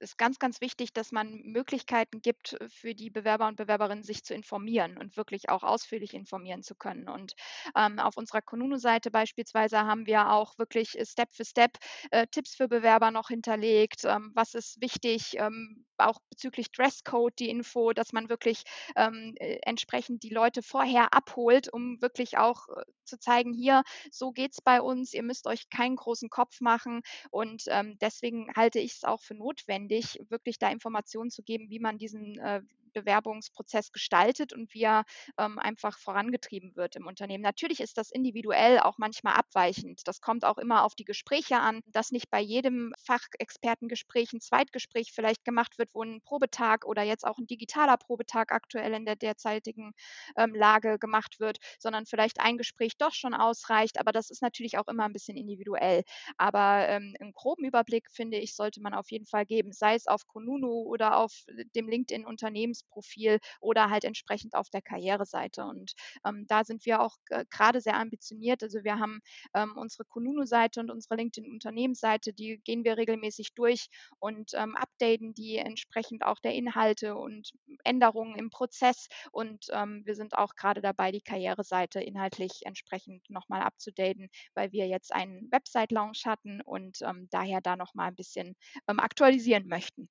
ist 0.02 0.19
ganz, 0.19 0.38
ganz 0.38 0.60
wichtig, 0.60 0.93
dass 0.93 1.12
man 1.12 1.40
Möglichkeiten 1.44 2.20
gibt 2.20 2.54
äh, 2.60 2.69
für 2.69 2.94
die 2.94 3.10
Bewerber 3.10 3.49
und 3.49 3.56
Bewerberinnen, 3.56 4.04
sich 4.04 4.25
zu 4.25 4.34
informieren 4.34 4.99
und 4.99 5.16
wirklich 5.16 5.49
auch 5.49 5.62
ausführlich 5.62 6.14
informieren 6.14 6.62
zu 6.62 6.75
können. 6.75 7.08
Und 7.08 7.34
ähm, 7.76 7.99
auf 7.99 8.16
unserer 8.16 8.43
Konunu-Seite 8.43 9.10
beispielsweise 9.10 9.78
haben 9.81 10.06
wir 10.06 10.31
auch 10.31 10.58
wirklich 10.58 10.99
äh, 10.99 11.06
Step 11.06 11.32
für 11.32 11.44
Step 11.44 11.78
äh, 12.10 12.26
Tipps 12.26 12.54
für 12.54 12.69
Bewerber 12.69 13.10
noch 13.10 13.28
hinterlegt. 13.28 14.04
Ähm, 14.04 14.32
was 14.34 14.54
ist 14.54 14.81
wichtig? 14.81 15.34
Ähm, 15.38 15.87
auch 16.08 16.19
bezüglich 16.31 16.70
Dresscode 16.72 17.38
die 17.38 17.49
Info, 17.49 17.93
dass 17.93 18.12
man 18.12 18.28
wirklich 18.28 18.62
ähm, 18.96 19.34
äh, 19.38 19.58
entsprechend 19.62 20.22
die 20.22 20.31
Leute 20.31 20.62
vorher 20.62 21.14
abholt, 21.14 21.72
um 21.72 22.00
wirklich 22.00 22.38
auch 22.38 22.69
äh, 22.69 22.82
zu 23.04 23.19
zeigen, 23.19 23.52
hier, 23.52 23.82
so 24.10 24.32
geht 24.32 24.52
es 24.52 24.60
bei 24.60 24.81
uns, 24.81 25.12
ihr 25.12 25.22
müsst 25.22 25.46
euch 25.46 25.69
keinen 25.70 25.96
großen 25.96 26.31
Kopf 26.31 26.60
machen. 26.60 27.02
Und 27.31 27.64
ähm, 27.69 27.96
deswegen 28.00 28.52
halte 28.54 28.78
ich 28.78 28.94
es 28.94 29.04
auch 29.04 29.20
für 29.20 29.34
notwendig, 29.34 30.19
wirklich 30.28 30.58
da 30.58 30.70
Informationen 30.70 31.31
zu 31.31 31.43
geben, 31.43 31.70
wie 31.70 31.81
man 31.81 31.99
diesen 31.99 32.38
äh, 32.38 32.62
Bewerbungsprozess 32.92 33.92
gestaltet 33.92 34.52
und 34.52 34.72
wie 34.74 34.82
er 34.82 35.04
ähm, 35.38 35.58
einfach 35.58 35.98
vorangetrieben 35.98 36.76
wird 36.76 36.96
im 36.96 37.06
Unternehmen. 37.06 37.42
Natürlich 37.42 37.80
ist 37.80 37.98
das 37.98 38.10
individuell 38.10 38.78
auch 38.80 38.98
manchmal 38.98 39.34
abweichend. 39.34 40.02
Das 40.06 40.20
kommt 40.20 40.44
auch 40.44 40.58
immer 40.58 40.84
auf 40.84 40.94
die 40.94 41.04
Gespräche 41.04 41.58
an, 41.58 41.80
dass 41.86 42.10
nicht 42.10 42.30
bei 42.30 42.40
jedem 42.40 42.92
Fachexpertengespräch 43.04 44.32
ein 44.32 44.40
Zweitgespräch 44.40 45.12
vielleicht 45.12 45.44
gemacht 45.44 45.78
wird, 45.78 45.94
wo 45.94 46.02
ein 46.02 46.20
Probetag 46.22 46.84
oder 46.86 47.02
jetzt 47.02 47.26
auch 47.26 47.38
ein 47.38 47.46
digitaler 47.46 47.96
Probetag 47.96 48.52
aktuell 48.52 48.92
in 48.94 49.04
der 49.04 49.16
derzeitigen 49.16 49.92
ähm, 50.36 50.54
Lage 50.54 50.98
gemacht 50.98 51.40
wird, 51.40 51.58
sondern 51.78 52.06
vielleicht 52.06 52.40
ein 52.40 52.58
Gespräch 52.58 52.96
doch 52.98 53.12
schon 53.14 53.34
ausreicht. 53.34 53.98
Aber 54.00 54.12
das 54.12 54.30
ist 54.30 54.42
natürlich 54.42 54.78
auch 54.78 54.88
immer 54.88 55.04
ein 55.04 55.12
bisschen 55.12 55.36
individuell. 55.36 56.02
Aber 56.36 56.88
ähm, 56.88 57.14
einen 57.20 57.32
groben 57.32 57.64
Überblick, 57.64 58.10
finde 58.10 58.38
ich, 58.38 58.54
sollte 58.54 58.80
man 58.80 58.94
auf 58.94 59.10
jeden 59.10 59.26
Fall 59.26 59.46
geben, 59.46 59.72
sei 59.72 59.94
es 59.94 60.06
auf 60.06 60.26
Konunu 60.26 60.82
oder 60.84 61.16
auf 61.16 61.44
dem 61.74 61.88
LinkedIn-Unternehmens 61.88 62.81
Profil 62.90 63.38
oder 63.61 63.90
halt 63.90 64.05
entsprechend 64.05 64.55
auf 64.55 64.70
der 64.70 64.82
Karriereseite. 64.82 65.64
Und 65.64 65.93
ähm, 66.26 66.46
da 66.49 66.64
sind 66.64 66.84
wir 66.87 67.00
auch 67.00 67.17
gerade 67.50 67.81
sehr 67.81 67.96
ambitioniert. 67.96 68.62
Also 68.62 68.84
wir 68.84 68.99
haben 68.99 69.20
ähm, 69.55 69.76
unsere 69.76 70.05
Kununu-Seite 70.05 70.81
und 70.81 70.90
unsere 70.90 71.17
LinkedIn-Unternehmensseite, 71.17 72.32
die 72.32 72.61
gehen 72.64 72.84
wir 72.84 72.96
regelmäßig 72.96 73.55
durch 73.55 73.88
und 74.19 74.52
ähm, 74.55 74.76
updaten 74.76 75.35
die 75.35 75.56
entsprechend 75.56 76.25
auch 76.25 76.38
der 76.40 76.54
Inhalte 76.54 77.16
und 77.16 77.52
Änderungen 77.85 78.37
im 78.37 78.50
Prozess. 78.50 79.09
Und 79.33 79.66
ähm, 79.71 80.02
wir 80.04 80.14
sind 80.14 80.35
auch 80.35 80.54
gerade 80.54 80.80
dabei, 80.80 81.12
die 81.12 81.21
Karriereseite 81.23 82.00
inhaltlich 82.00 82.61
entsprechend 82.64 83.28
nochmal 83.30 83.62
abzudaten, 83.62 84.28
weil 84.54 84.73
wir 84.73 84.87
jetzt 84.87 85.12
einen 85.12 85.50
Website-Launch 85.50 86.26
hatten 86.26 86.61
und 86.62 86.99
ähm, 87.02 87.28
daher 87.30 87.61
da 87.61 87.76
nochmal 87.76 88.09
ein 88.09 88.16
bisschen 88.16 88.56
ähm, 88.88 89.00
aktualisieren 89.00 89.66
möchten. 89.66 90.09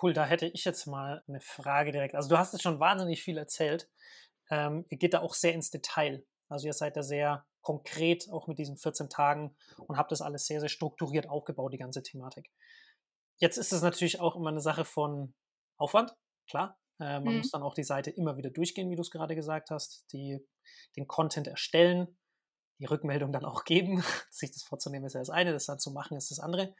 Cool, 0.00 0.12
da 0.12 0.24
hätte 0.24 0.46
ich 0.46 0.64
jetzt 0.64 0.86
mal 0.86 1.22
eine 1.26 1.40
Frage 1.40 1.92
direkt. 1.92 2.14
Also 2.14 2.28
du 2.28 2.38
hast 2.38 2.52
jetzt 2.52 2.62
schon 2.62 2.80
wahnsinnig 2.80 3.22
viel 3.22 3.38
erzählt. 3.38 3.88
Ähm, 4.50 4.84
ihr 4.88 4.98
geht 4.98 5.14
da 5.14 5.20
auch 5.20 5.34
sehr 5.34 5.54
ins 5.54 5.70
Detail. 5.70 6.24
Also 6.48 6.66
ihr 6.66 6.72
seid 6.72 6.96
da 6.96 7.02
sehr 7.02 7.46
konkret, 7.60 8.30
auch 8.30 8.46
mit 8.46 8.58
diesen 8.58 8.76
14 8.76 9.10
Tagen 9.10 9.56
und 9.86 9.96
habt 9.98 10.12
das 10.12 10.22
alles 10.22 10.46
sehr, 10.46 10.60
sehr 10.60 10.68
strukturiert 10.68 11.28
aufgebaut, 11.28 11.72
die 11.72 11.78
ganze 11.78 12.02
Thematik. 12.02 12.50
Jetzt 13.38 13.56
ist 13.56 13.72
es 13.72 13.82
natürlich 13.82 14.20
auch 14.20 14.36
immer 14.36 14.50
eine 14.50 14.60
Sache 14.60 14.84
von 14.84 15.34
Aufwand, 15.76 16.14
klar. 16.48 16.78
Äh, 16.98 17.20
man 17.20 17.34
mhm. 17.34 17.38
muss 17.38 17.50
dann 17.50 17.62
auch 17.62 17.74
die 17.74 17.84
Seite 17.84 18.10
immer 18.10 18.36
wieder 18.36 18.50
durchgehen, 18.50 18.90
wie 18.90 18.96
du 18.96 19.02
es 19.02 19.10
gerade 19.10 19.34
gesagt 19.34 19.70
hast, 19.70 20.06
die, 20.12 20.38
den 20.96 21.06
Content 21.06 21.46
erstellen, 21.46 22.18
die 22.78 22.86
Rückmeldung 22.86 23.32
dann 23.32 23.44
auch 23.44 23.64
geben. 23.64 24.02
Sich 24.30 24.52
das 24.52 24.62
vorzunehmen 24.62 25.06
ist 25.06 25.14
ja 25.14 25.20
das 25.20 25.30
eine, 25.30 25.52
das 25.52 25.66
dann 25.66 25.78
zu 25.78 25.90
machen 25.92 26.16
ist 26.16 26.30
das 26.30 26.40
andere 26.40 26.74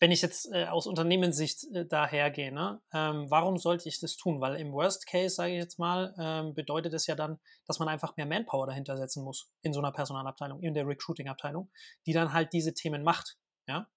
wenn 0.00 0.12
ich 0.12 0.22
jetzt 0.22 0.50
äh, 0.52 0.66
aus 0.66 0.86
Unternehmenssicht 0.86 1.64
äh, 1.74 1.86
dahergehe, 1.86 2.52
ne, 2.52 2.80
ähm, 2.92 3.30
warum 3.30 3.58
sollte 3.58 3.88
ich 3.88 3.98
das 4.00 4.16
tun? 4.16 4.40
Weil 4.40 4.56
im 4.56 4.72
Worst 4.72 5.06
Case, 5.06 5.34
sage 5.34 5.52
ich 5.52 5.58
jetzt 5.58 5.78
mal, 5.78 6.14
ähm, 6.18 6.54
bedeutet 6.54 6.94
es 6.94 7.06
ja 7.06 7.14
dann, 7.14 7.38
dass 7.66 7.78
man 7.78 7.88
einfach 7.88 8.16
mehr 8.16 8.26
Manpower 8.26 8.66
dahinter 8.66 8.96
setzen 8.96 9.24
muss 9.24 9.50
in 9.62 9.72
so 9.72 9.80
einer 9.80 9.92
Personalabteilung, 9.92 10.60
in 10.62 10.74
der 10.74 10.86
Recruiting-Abteilung, 10.86 11.70
die 12.06 12.12
dann 12.12 12.32
halt 12.32 12.52
diese 12.52 12.74
Themen 12.74 13.02
macht. 13.02 13.38
Ja? 13.66 13.88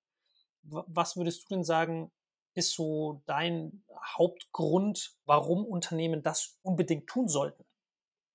Was 0.63 1.17
würdest 1.17 1.43
du 1.43 1.55
denn 1.55 1.63
sagen, 1.63 2.11
ist 2.53 2.73
so 2.73 3.21
dein 3.27 3.83
Hauptgrund, 4.17 5.15
warum 5.25 5.65
Unternehmen 5.65 6.23
das 6.23 6.59
unbedingt 6.63 7.07
tun 7.07 7.27
sollten? 7.27 7.63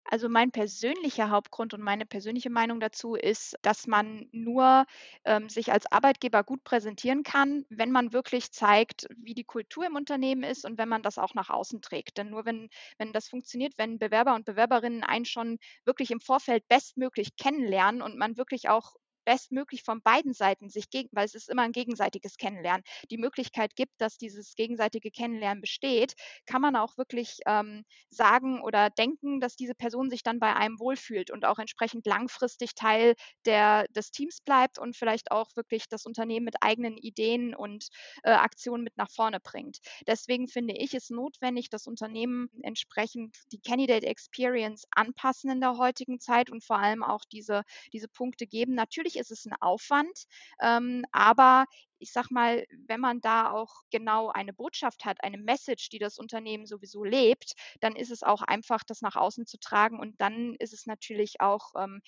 Also 0.09 0.29
mein 0.29 0.51
persönlicher 0.53 1.31
Hauptgrund 1.31 1.75
und 1.75 1.83
meine 1.83 2.07
persönliche 2.07 2.51
Meinung 2.51 2.81
dazu 2.81 3.15
ist, 3.15 3.57
dass 3.63 3.87
man 3.87 4.29
nur 4.33 4.87
ähm, 5.25 5.49
sich 5.49 5.73
als 5.73 5.91
Arbeitgeber 5.91 6.45
gut 6.45 6.65
präsentieren 6.65 7.23
kann, 7.23 7.65
wenn 7.71 7.91
man 7.93 8.13
wirklich 8.13 8.53
zeigt, 8.53 9.07
wie 9.17 9.35
die 9.35 9.45
Kultur 9.45 9.87
im 9.87 9.97
Unternehmen 9.97 10.43
ist 10.45 10.65
und 10.65 10.79
wenn 10.79 10.89
man 10.89 11.03
das 11.03 11.19
auch 11.19 11.35
nach 11.35 11.51
außen 11.51 11.83
trägt. 11.83 12.19
Denn 12.19 12.31
nur 12.31 12.45
wenn, 12.45 12.69
wenn 12.99 13.13
das 13.13 13.29
funktioniert, 13.29 13.75
wenn 13.79 13.99
Bewerber 13.99 14.35
und 14.35 14.45
Bewerberinnen 14.45 15.03
einen 15.05 15.25
schon 15.25 15.59
wirklich 15.85 16.11
im 16.11 16.21
Vorfeld 16.21 16.67
bestmöglich 16.69 17.37
kennenlernen 17.37 18.03
und 18.03 18.17
man 18.17 18.37
wirklich 18.37 18.69
auch 18.69 18.95
bestmöglich 19.27 19.83
von 19.83 20.01
beiden 20.01 20.33
Seiten 20.33 20.71
sich 20.71 20.89
gegen, 20.89 21.11
weil 21.13 21.27
es 21.27 21.35
ist 21.35 21.51
immer 21.51 21.63
ein 21.63 21.73
gegenseitiges 21.73 22.39
Kennenlernen, 22.39 22.85
die 23.11 23.19
Möglichkeit 23.19 23.77
gibt, 23.77 23.93
dass 24.01 24.17
dieses 24.17 24.55
gegenseitige 24.55 25.11
Kennenlernen 25.11 25.61
besteht, 25.61 26.15
kann 26.47 26.63
man 26.63 26.77
auch 26.77 26.97
wirklich 26.97 27.41
ähm, 27.47 27.85
sagen 28.09 28.63
oder 28.63 28.89
denken, 28.89 29.41
dass 29.41 29.57
diese 29.57 29.75
Person 29.75 30.09
sich 30.09 30.23
dann 30.23 30.39
bei 30.39 30.55
einem 30.55 30.79
wohlfühlt 30.81 31.31
und 31.31 31.45
auch 31.45 31.59
entsprechend 31.59 32.07
langfristig 32.07 32.75
Teil 32.75 33.15
der, 33.45 33.87
des 33.89 34.11
Teams 34.13 34.41
bleibt 34.41 34.79
und 34.79 34.97
vielleicht 34.97 35.31
auch 35.31 35.51
wirklich 35.57 35.89
das 35.89 36.07
Unternehmen 36.07 36.45
mit 36.45 36.57
eigenen 36.63 36.97
Ideen 36.97 37.55
und 37.55 37.89
äh, 38.23 38.31
Aktionen 38.31 38.85
mit 38.85 38.97
nach 38.97 39.11
vorne 39.11 39.41
bringt. 39.41 39.79
Deswegen 40.07 40.49
finde 40.49 40.75
ich 40.75 40.95
es 40.95 41.11
notwendig, 41.11 41.69
das 41.71 41.87
Unternehmen 41.87 42.49
entsprechend 42.63 43.37
die 43.53 43.61
Candidate 43.61 44.07
Experience 44.07 44.85
anpassen 44.91 45.51
in 45.51 45.61
der 45.61 45.77
heutigen 45.79 46.21
Zeit 46.21 46.51
und 46.51 46.65
vor 46.65 46.79
allem 46.79 47.03
auch 47.03 47.25
diese, 47.33 47.63
diese 47.93 48.09
Punkte 48.09 48.47
geben. 48.47 48.75
Natürlich 48.75 49.16
ist 49.19 49.31
es 49.31 49.47
ein 49.47 49.55
Aufwand, 49.61 50.25
ähm, 50.61 51.05
aber 51.13 51.67
ich 51.99 52.13
sag 52.13 52.31
mal, 52.31 52.65
wenn 52.87 53.01
man 53.01 53.21
da 53.21 53.51
auch 53.51 53.83
genau 53.91 54.29
eine 54.29 54.53
Botschaft 54.53 55.05
hat, 55.05 55.23
eine 55.25 55.39
Message, 55.39 55.89
die 55.89 55.99
das 55.99 56.19
Unternehmen 56.19 56.67
sowieso 56.67 57.05
lebt, 57.05 57.55
dann 57.81 57.97
ist 57.97 58.11
es 58.11 58.23
auch 58.23 58.43
einfach, 58.43 58.83
das 58.85 59.01
nach 59.01 59.17
außen 59.17 59.47
zu 59.47 59.59
tragen. 59.59 59.99
Und 59.99 60.21
dann 60.21 60.55
ist 60.59 60.75
es 60.75 60.87
natürlich 60.87 61.41
auch 61.41 61.73
ähm, 61.77 62.03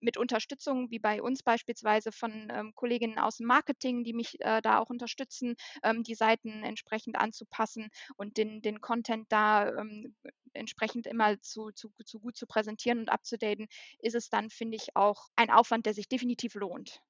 mit 0.00 0.16
Unterstützung, 0.16 0.90
wie 0.90 0.98
bei 0.98 1.22
uns 1.22 1.42
beispielsweise 1.42 2.12
von 2.12 2.48
ähm, 2.50 2.74
Kolleginnen 2.74 3.18
aus 3.18 3.38
dem 3.38 3.46
Marketing, 3.46 4.04
die 4.04 4.12
mich 4.12 4.40
äh, 4.40 4.60
da 4.62 4.78
auch 4.78 4.90
unterstützen, 4.90 5.56
ähm, 5.82 6.02
die 6.02 6.14
Seiten 6.14 6.62
entsprechend 6.62 7.16
anzupassen 7.16 7.88
und 8.16 8.36
den, 8.36 8.62
den 8.62 8.80
Content 8.80 9.30
da 9.30 9.68
ähm, 9.68 10.14
entsprechend 10.52 11.06
immer 11.06 11.40
zu, 11.40 11.70
zu, 11.72 11.90
zu 12.04 12.20
gut 12.20 12.36
zu 12.36 12.46
präsentieren 12.46 13.00
und 13.00 13.08
abzudaten, 13.08 13.66
ist 13.98 14.14
es 14.14 14.30
dann, 14.30 14.50
finde 14.50 14.76
ich, 14.76 14.96
auch 14.96 15.28
ein 15.36 15.50
Aufwand, 15.50 15.86
der 15.86 15.94
sich 15.94 16.08
definitiv 16.08 16.54
lohnt. 16.54 17.02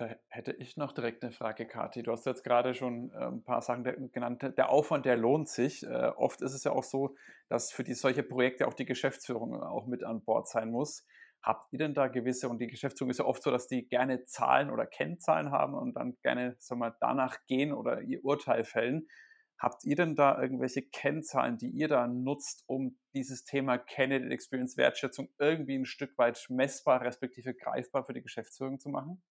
Da 0.00 0.16
hätte 0.28 0.52
ich 0.52 0.78
noch 0.78 0.92
direkt 0.92 1.22
eine 1.22 1.30
Frage, 1.30 1.66
Kathi. 1.66 2.02
Du 2.02 2.10
hast 2.10 2.24
jetzt 2.24 2.42
gerade 2.42 2.74
schon 2.74 3.12
äh, 3.12 3.26
ein 3.26 3.44
paar 3.44 3.60
Sachen 3.60 3.84
genannt. 4.12 4.42
Der 4.56 4.70
Aufwand, 4.70 5.04
der 5.04 5.18
lohnt 5.18 5.50
sich. 5.50 5.82
Äh, 5.82 6.12
oft 6.16 6.40
ist 6.40 6.54
es 6.54 6.64
ja 6.64 6.72
auch 6.72 6.84
so, 6.84 7.16
dass 7.50 7.70
für 7.70 7.84
die, 7.84 7.92
solche 7.92 8.22
Projekte 8.22 8.66
auch 8.66 8.72
die 8.72 8.86
Geschäftsführung 8.86 9.62
auch 9.62 9.86
mit 9.86 10.02
an 10.02 10.24
Bord 10.24 10.48
sein 10.48 10.70
muss. 10.70 11.04
Habt 11.42 11.72
ihr 11.72 11.78
denn 11.78 11.94
da 11.94 12.08
gewisse, 12.08 12.48
und 12.48 12.58
die 12.58 12.66
Geschäftsführung 12.66 13.10
ist 13.10 13.18
ja 13.18 13.24
oft 13.24 13.42
so, 13.42 13.50
dass 13.50 13.66
die 13.66 13.88
gerne 13.88 14.24
Zahlen 14.24 14.70
oder 14.70 14.86
Kennzahlen 14.86 15.50
haben 15.50 15.74
und 15.74 15.94
dann 15.94 16.18
gerne 16.22 16.54
sagen 16.58 16.80
wir, 16.80 16.96
danach 17.00 17.38
gehen 17.46 17.72
oder 17.72 18.02
ihr 18.02 18.24
Urteil 18.24 18.64
fällen. 18.64 19.08
Habt 19.58 19.84
ihr 19.84 19.96
denn 19.96 20.16
da 20.16 20.40
irgendwelche 20.40 20.82
Kennzahlen, 20.82 21.58
die 21.58 21.68
ihr 21.68 21.88
da 21.88 22.06
nutzt, 22.06 22.64
um 22.66 22.98
dieses 23.14 23.44
Thema 23.44 23.78
Candidate 23.78 24.32
Experience 24.32 24.76
Wertschätzung 24.76 25.28
irgendwie 25.38 25.76
ein 25.76 25.84
Stück 25.84 26.16
weit 26.18 26.42
messbar, 26.48 27.02
respektive 27.02 27.54
greifbar 27.54 28.04
für 28.04 28.14
die 28.14 28.22
Geschäftsführung 28.22 28.78
zu 28.78 28.88
machen? 28.88 29.22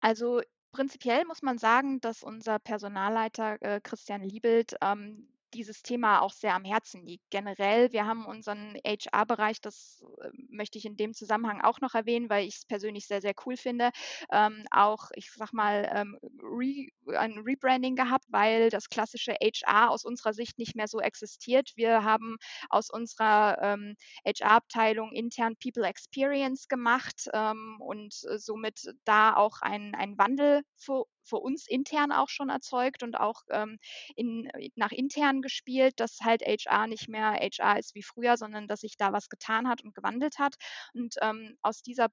Also 0.00 0.40
prinzipiell 0.72 1.24
muss 1.24 1.42
man 1.42 1.58
sagen, 1.58 2.00
dass 2.00 2.22
unser 2.22 2.58
Personalleiter 2.58 3.60
äh, 3.60 3.80
Christian 3.80 4.22
Liebelt 4.22 4.76
ähm, 4.80 5.28
dieses 5.54 5.82
Thema 5.82 6.20
auch 6.20 6.32
sehr 6.32 6.54
am 6.54 6.64
Herzen 6.64 7.04
liegt. 7.06 7.30
Generell, 7.30 7.92
wir 7.92 8.06
haben 8.06 8.26
unseren 8.26 8.76
HR-Bereich, 8.84 9.60
das 9.60 10.02
äh, 10.22 10.30
möchte 10.48 10.78
ich 10.78 10.84
in 10.84 10.96
dem 10.96 11.14
Zusammenhang 11.14 11.60
auch 11.60 11.80
noch 11.80 11.94
erwähnen, 11.94 12.30
weil 12.30 12.46
ich 12.46 12.56
es 12.56 12.66
persönlich 12.66 13.06
sehr, 13.06 13.20
sehr 13.20 13.34
cool 13.46 13.56
finde, 13.56 13.90
ähm, 14.30 14.64
auch, 14.70 15.10
ich 15.14 15.30
sag 15.32 15.52
mal, 15.52 15.90
ähm, 15.94 16.18
re, 16.42 16.88
ein 17.16 17.38
Rebranding 17.38 17.96
gehabt, 17.96 18.24
weil 18.28 18.70
das 18.70 18.88
klassische 18.88 19.32
HR 19.40 19.90
aus 19.90 20.04
unserer 20.04 20.32
Sicht 20.32 20.58
nicht 20.58 20.76
mehr 20.76 20.88
so 20.88 21.00
existiert. 21.00 21.72
Wir 21.76 22.04
haben 22.04 22.36
aus 22.68 22.90
unserer 22.90 23.58
ähm, 23.60 23.96
HR-Abteilung 24.26 25.12
intern 25.12 25.56
People 25.56 25.86
Experience 25.86 26.68
gemacht 26.68 27.28
ähm, 27.32 27.76
und 27.80 28.14
äh, 28.28 28.38
somit 28.38 28.94
da 29.04 29.34
auch 29.36 29.60
einen 29.62 30.18
Wandel 30.18 30.62
für, 30.76 31.04
für 31.24 31.36
uns 31.36 31.66
intern 31.66 32.12
auch 32.12 32.28
schon 32.28 32.48
erzeugt 32.48 33.02
und 33.02 33.16
auch 33.18 33.42
ähm, 33.50 33.78
in, 34.16 34.48
nach 34.74 34.92
intern 34.92 35.42
gespielt, 35.42 36.00
dass 36.00 36.20
halt 36.22 36.42
HR 36.42 36.86
nicht 36.86 37.08
mehr 37.08 37.32
HR 37.32 37.78
ist 37.78 37.94
wie 37.94 38.02
früher, 38.02 38.36
sondern 38.36 38.68
dass 38.68 38.80
sich 38.80 38.96
da 38.96 39.12
was 39.12 39.28
getan 39.28 39.68
hat 39.68 39.82
und 39.82 39.94
gewandelt 39.94 40.38
hat. 40.38 40.56
Und 40.94 41.16
ähm, 41.22 41.56
aus 41.62 41.82
dieser 41.82 42.08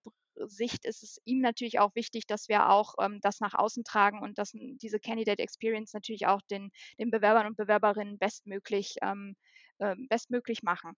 Sicht 0.47 0.85
ist 0.85 1.03
es 1.03 1.19
ihm 1.25 1.41
natürlich 1.41 1.79
auch 1.79 1.95
wichtig, 1.95 2.25
dass 2.27 2.47
wir 2.47 2.69
auch 2.69 2.93
ähm, 2.99 3.19
das 3.21 3.39
nach 3.39 3.53
außen 3.53 3.83
tragen 3.83 4.21
und 4.21 4.37
dass 4.37 4.51
diese 4.53 4.99
Candidate 4.99 5.41
Experience 5.41 5.93
natürlich 5.93 6.27
auch 6.27 6.41
den, 6.49 6.71
den 6.97 7.11
Bewerbern 7.11 7.47
und 7.47 7.57
Bewerberinnen 7.57 8.17
bestmöglich, 8.17 8.95
ähm, 9.01 9.35
äh, 9.79 9.95
bestmöglich 10.09 10.63
machen. 10.63 10.93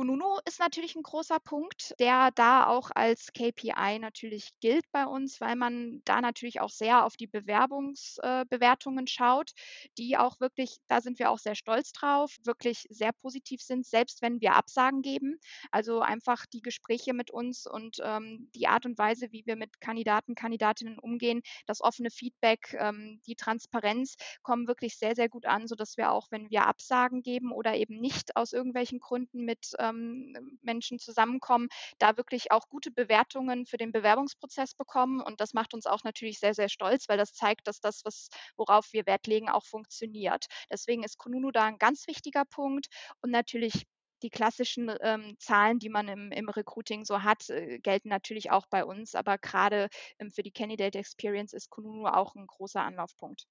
Kununu 0.00 0.38
ist 0.46 0.60
natürlich 0.60 0.96
ein 0.96 1.02
großer 1.02 1.40
Punkt, 1.40 1.94
der 2.00 2.30
da 2.30 2.66
auch 2.66 2.90
als 2.94 3.34
KPI 3.34 3.98
natürlich 3.98 4.48
gilt 4.62 4.90
bei 4.92 5.04
uns, 5.04 5.42
weil 5.42 5.56
man 5.56 6.00
da 6.06 6.22
natürlich 6.22 6.62
auch 6.62 6.70
sehr 6.70 7.04
auf 7.04 7.18
die 7.18 7.26
Bewerbungsbewertungen 7.26 9.04
äh, 9.04 9.10
schaut, 9.10 9.50
die 9.98 10.16
auch 10.16 10.40
wirklich, 10.40 10.78
da 10.88 11.02
sind 11.02 11.18
wir 11.18 11.28
auch 11.30 11.36
sehr 11.36 11.54
stolz 11.54 11.92
drauf, 11.92 12.34
wirklich 12.44 12.86
sehr 12.88 13.12
positiv 13.12 13.60
sind, 13.60 13.84
selbst 13.84 14.22
wenn 14.22 14.40
wir 14.40 14.54
Absagen 14.54 15.02
geben. 15.02 15.38
Also 15.70 16.00
einfach 16.00 16.46
die 16.46 16.62
Gespräche 16.62 17.12
mit 17.12 17.30
uns 17.30 17.66
und 17.66 17.98
ähm, 18.02 18.48
die 18.54 18.68
Art 18.68 18.86
und 18.86 18.96
Weise, 18.96 19.30
wie 19.32 19.44
wir 19.44 19.56
mit 19.56 19.82
Kandidaten, 19.82 20.34
Kandidatinnen 20.34 20.98
umgehen, 20.98 21.42
das 21.66 21.82
offene 21.82 22.10
Feedback, 22.10 22.74
ähm, 22.80 23.20
die 23.26 23.36
Transparenz 23.36 24.14
kommen 24.40 24.66
wirklich 24.66 24.96
sehr, 24.96 25.14
sehr 25.14 25.28
gut 25.28 25.44
an, 25.44 25.68
sodass 25.68 25.98
wir 25.98 26.10
auch, 26.10 26.28
wenn 26.30 26.48
wir 26.48 26.66
Absagen 26.66 27.20
geben 27.20 27.52
oder 27.52 27.74
eben 27.74 28.00
nicht 28.00 28.34
aus 28.34 28.54
irgendwelchen 28.54 28.98
Gründen 28.98 29.44
mit 29.44 29.74
ähm, 29.90 30.58
Menschen 30.62 30.98
zusammenkommen, 30.98 31.68
da 31.98 32.16
wirklich 32.16 32.52
auch 32.52 32.68
gute 32.68 32.90
Bewertungen 32.90 33.66
für 33.66 33.76
den 33.76 33.92
Bewerbungsprozess 33.92 34.74
bekommen. 34.74 35.20
Und 35.20 35.40
das 35.40 35.54
macht 35.54 35.74
uns 35.74 35.86
auch 35.86 36.04
natürlich 36.04 36.38
sehr, 36.38 36.54
sehr 36.54 36.68
stolz, 36.68 37.08
weil 37.08 37.18
das 37.18 37.32
zeigt, 37.32 37.66
dass 37.66 37.80
das, 37.80 38.04
was, 38.04 38.28
worauf 38.56 38.92
wir 38.92 39.06
Wert 39.06 39.26
legen, 39.26 39.48
auch 39.48 39.64
funktioniert. 39.64 40.46
Deswegen 40.70 41.02
ist 41.02 41.18
Kununu 41.18 41.50
da 41.50 41.64
ein 41.64 41.78
ganz 41.78 42.06
wichtiger 42.06 42.44
Punkt 42.44 42.86
und 43.22 43.30
natürlich 43.30 43.84
die 44.22 44.30
klassischen 44.30 44.92
ähm, 45.00 45.36
Zahlen, 45.38 45.78
die 45.78 45.88
man 45.88 46.08
im, 46.08 46.30
im 46.32 46.48
Recruiting 46.48 47.04
so 47.04 47.22
hat, 47.22 47.48
äh, 47.50 47.78
gelten 47.78 48.08
natürlich 48.08 48.50
auch 48.50 48.66
bei 48.68 48.84
uns, 48.84 49.14
aber 49.14 49.38
gerade 49.38 49.88
ähm, 50.18 50.30
für 50.30 50.42
die 50.42 50.52
Candidate 50.52 50.98
Experience 50.98 51.52
ist 51.52 51.70
Kununu 51.70 52.06
auch 52.06 52.34
ein 52.34 52.46
großer 52.46 52.82
Anlaufpunkt. 52.82 53.46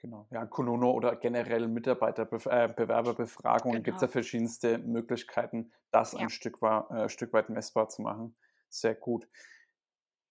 Genau, 0.00 0.26
ja, 0.30 0.46
Konono 0.46 0.92
oder 0.92 1.16
generell 1.16 1.68
Mitarbeiterbewerberbefragungen 1.68 3.78
äh, 3.78 3.82
gibt 3.82 3.96
es 3.96 4.02
ja 4.02 4.06
genau. 4.06 4.12
verschiedenste 4.12 4.78
Möglichkeiten, 4.78 5.72
das 5.90 6.12
ja. 6.12 6.20
ein 6.20 6.30
Stück, 6.30 6.60
war, 6.60 6.90
äh, 6.90 7.08
Stück 7.08 7.32
weit 7.32 7.48
messbar 7.48 7.88
zu 7.88 8.02
machen. 8.02 8.36
Sehr 8.68 8.94
gut. 8.94 9.26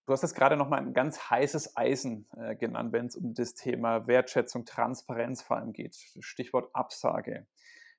Du 0.05 0.13
hast 0.13 0.21
jetzt 0.21 0.35
gerade 0.35 0.55
nochmal 0.55 0.79
ein 0.79 0.93
ganz 0.93 1.31
heißes 1.31 1.75
Eisen 1.75 2.29
äh, 2.37 2.55
genannt, 2.55 2.93
wenn 2.93 3.07
es 3.07 3.15
um 3.15 3.33
das 3.33 3.55
Thema 3.55 4.05
Wertschätzung, 4.05 4.65
Transparenz 4.65 5.41
vor 5.41 5.57
allem 5.57 5.73
geht. 5.73 5.95
Stichwort 6.19 6.69
Absage. 6.75 7.47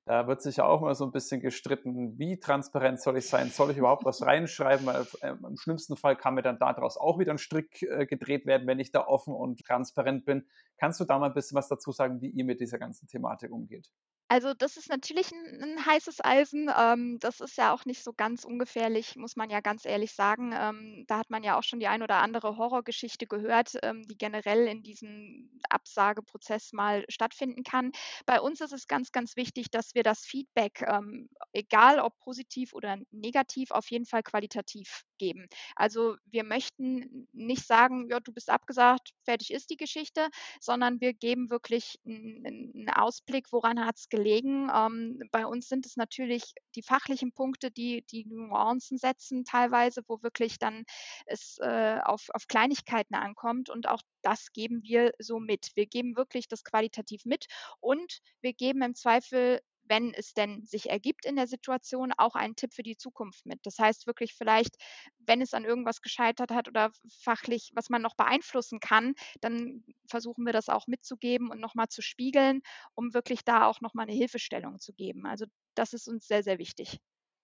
Da 0.09 0.29
wird 0.29 0.41
sich 0.41 0.59
ja 0.59 0.65
auch 0.65 0.83
mal 0.83 0.95
so 0.95 1.05
ein 1.05 1.11
bisschen 1.11 1.41
gestritten, 1.41 2.17
wie 2.17 2.39
transparent 2.39 3.01
soll 3.01 3.17
ich 3.19 3.29
sein? 3.29 3.51
Soll 3.51 3.73
ich 3.73 3.77
überhaupt 3.77 4.05
was 4.05 4.25
reinschreiben? 4.25 4.87
Weil, 4.87 5.05
äh, 5.21 5.35
Im 5.45 5.57
schlimmsten 5.57 5.97
Fall 5.97 6.17
kann 6.17 6.35
mir 6.35 6.43
dann 6.43 6.61
daraus 6.61 6.97
auch 6.97 7.19
wieder 7.19 7.33
ein 7.33 7.39
Strick 7.39 7.83
äh, 7.83 8.07
gedreht 8.07 8.47
werden, 8.47 8.69
wenn 8.69 8.79
ich 8.79 8.93
da 8.93 9.05
offen 9.05 9.35
und 9.35 9.65
transparent 9.65 10.25
bin. 10.25 10.47
Kannst 10.79 11.01
du 11.01 11.05
da 11.05 11.19
mal 11.19 11.27
ein 11.27 11.35
bisschen 11.35 11.57
was 11.57 11.67
dazu 11.67 11.91
sagen, 11.91 12.21
wie 12.21 12.31
ihr 12.31 12.45
mit 12.45 12.61
dieser 12.61 12.79
ganzen 12.79 13.09
Thematik 13.09 13.51
umgeht? 13.51 13.91
Also 14.29 14.55
das 14.55 14.77
ist 14.77 14.89
natürlich 14.89 15.31
ein, 15.31 15.63
ein 15.63 15.87
heißes 15.87 16.25
Eisen. 16.25 16.69
Ähm, 16.77 17.19
das 17.21 17.41
ist 17.41 17.57
ja 17.57 17.73
auch 17.73 17.85
nicht 17.85 18.03
so 18.03 18.13
ganz 18.13 18.45
ungefährlich, 18.45 19.15
muss 19.15 19.37
man 19.37 19.51
ja 19.51 19.61
ganz 19.61 19.85
ehrlich 19.85 20.13
sagen. 20.15 20.53
Ähm, 20.53 21.05
da 21.07 21.19
hat 21.19 21.31
man 21.31 21.45
ja 21.45 21.57
auch 21.57 21.63
schon 21.63 21.79
die 21.79 21.87
ein 21.87 22.03
oder 22.03 22.17
andere 22.17 22.57
Horrorgeschichte 22.57 23.27
gehört, 23.29 23.75
ähm, 23.83 24.03
die 24.09 24.19
generell 24.19 24.67
in 24.67 24.83
diesem 24.83 25.51
Absageprozess 25.71 26.73
mal 26.73 27.05
stattfinden 27.09 27.63
kann. 27.63 27.93
Bei 28.27 28.41
uns 28.41 28.61
ist 28.61 28.73
es 28.73 28.89
ganz, 28.89 29.13
ganz 29.13 29.37
wichtig, 29.37 29.71
dass 29.71 29.95
wir 29.95 30.03
das 30.03 30.25
Feedback, 30.25 30.83
ähm, 30.89 31.29
egal 31.53 32.01
ob 32.01 32.19
positiv 32.19 32.73
oder 32.75 32.97
negativ, 33.13 33.71
auf 33.71 33.89
jeden 33.93 34.07
Fall 34.07 34.25
qualitativ 34.25 35.03
geben. 35.19 35.47
Also 35.75 36.17
wir 36.27 36.45
möchten 36.45 37.29
nicht 37.33 37.67
sagen, 37.67 38.09
ja, 38.11 38.21
du 38.21 38.33
bist 38.33 38.51
abgesagt, 38.51 39.13
fertig 39.25 39.53
ist 39.53 39.71
die 39.71 39.77
Geschichte, 39.77 40.29
sondern 40.61 41.01
wir 41.01 41.15
geben 41.15 41.51
wirklich 41.51 41.99
einen 42.07 42.91
Ausblick, 42.95 43.53
woran 43.53 43.85
hat 43.85 43.97
es 43.97 44.09
gelegen. 44.09 44.71
Ähm, 44.75 45.21
bei 45.31 45.47
uns 45.47 45.69
sind 45.69 45.87
es 45.87 45.97
natürlich 45.97 46.55
die 46.75 46.83
fachlichen 46.83 47.33
Punkte, 47.33 47.71
die 47.71 48.05
die 48.11 48.27
Nuancen 48.27 48.99
setzen 48.99 49.45
teilweise, 49.45 50.03
wo 50.07 50.23
wirklich 50.23 50.59
dann 50.59 50.85
es 51.27 51.59
äh, 51.61 51.99
auf, 52.05 52.29
auf 52.33 52.47
Kleinigkeiten 52.49 53.15
ankommt 53.15 53.71
und 53.71 53.89
auch 53.89 54.03
das 54.23 54.53
geben 54.53 54.83
wir 54.83 55.13
so 55.19 55.39
mit. 55.39 55.71
Wir 55.75 55.87
geben 55.87 56.17
wirklich 56.17 56.49
das 56.49 56.65
qualitativ 56.65 57.25
mit 57.25 57.47
und 57.81 58.21
wir 58.41 58.53
geben 58.53 58.83
im 58.83 58.95
Zweifel 58.95 59.61
wenn 59.89 60.13
es 60.15 60.35
denn 60.35 60.65
sich 60.65 60.91
ergibt 60.91 61.27
in 61.27 61.37
der 61.37 61.47
Situation, 61.47 62.13
auch 62.17 62.35
einen 62.35 62.57
Tipp 62.57 62.73
für 62.75 62.83
die 62.83 62.97
Zukunft 62.97 63.47
mit. 63.47 63.61
Das 63.65 63.79
heißt 63.79 64.07
wirklich 64.07 64.35
vielleicht, 64.35 64.77
wenn 65.19 65.41
es 65.41 65.55
an 65.55 65.65
irgendwas 65.65 66.03
gescheitert 66.03 66.51
hat 66.51 66.69
oder 66.69 66.91
fachlich, 67.09 67.71
was 67.75 67.91
man 67.91 68.03
noch 68.03 68.15
beeinflussen 68.15 68.81
kann, 68.81 69.15
dann 69.41 69.85
versuchen 70.09 70.45
wir 70.45 70.53
das 70.53 70.69
auch 70.69 70.87
mitzugeben 70.87 71.51
und 71.51 71.61
nochmal 71.61 71.89
zu 71.89 72.03
spiegeln, 72.03 72.63
um 72.95 73.15
wirklich 73.15 73.45
da 73.45 73.67
auch 73.67 73.81
nochmal 73.81 74.07
eine 74.07 74.17
Hilfestellung 74.17 74.79
zu 74.79 74.93
geben. 74.93 75.27
Also 75.27 75.47
das 75.75 75.93
ist 75.93 76.09
uns 76.09 76.27
sehr, 76.27 76.43
sehr 76.43 76.59
wichtig. 76.59 76.99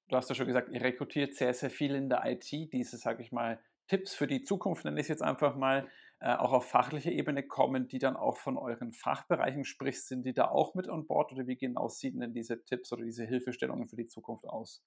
Du 0.09 0.17
hast 0.17 0.29
ja 0.29 0.35
schon 0.35 0.47
gesagt, 0.47 0.69
ihr 0.71 0.83
rekrutiert 0.83 1.35
sehr, 1.35 1.55
sehr 1.55 1.71
viel 1.71 1.95
in 1.95 2.09
der 2.09 2.25
IT, 2.27 2.51
diese, 2.51 2.99
sage 2.99 3.23
ich 3.23 3.33
mal, 3.33 3.61
Tipps 3.89 4.15
für 4.15 4.27
die 4.27 4.43
Zukunft, 4.43 4.85
nenne 4.85 5.01
ich 5.01 5.05
es 5.05 5.09
jetzt 5.09 5.23
einfach 5.23 5.57
mal, 5.57 5.89
auch 6.23 6.53
auf 6.53 6.69
fachlicher 6.69 7.13
Ebene 7.13 7.47
kommen, 7.47 7.89
die 7.89 7.99
dann 7.99 8.17
auch 8.17 8.37
von 8.37 8.57
euren 8.57 8.93
Fachbereichen, 8.93 9.65
sprich, 9.65 10.05
sind 10.05 10.25
die 10.25 10.33
da 10.33 10.49
auch 10.49 10.75
mit 10.75 10.89
an 10.89 11.07
Bord 11.07 11.33
oder 11.33 11.47
wie 11.47 11.57
genau 11.57 11.89
sehen 11.89 12.21
denn 12.21 12.33
diese 12.33 12.65
Tipps 12.65 12.93
oder 12.93 13.05
diese 13.05 13.25
Hilfestellungen 13.25 13.89
für 13.89 13.97
die 13.97 14.07
Zukunft 14.07 14.47
aus? 14.47 14.83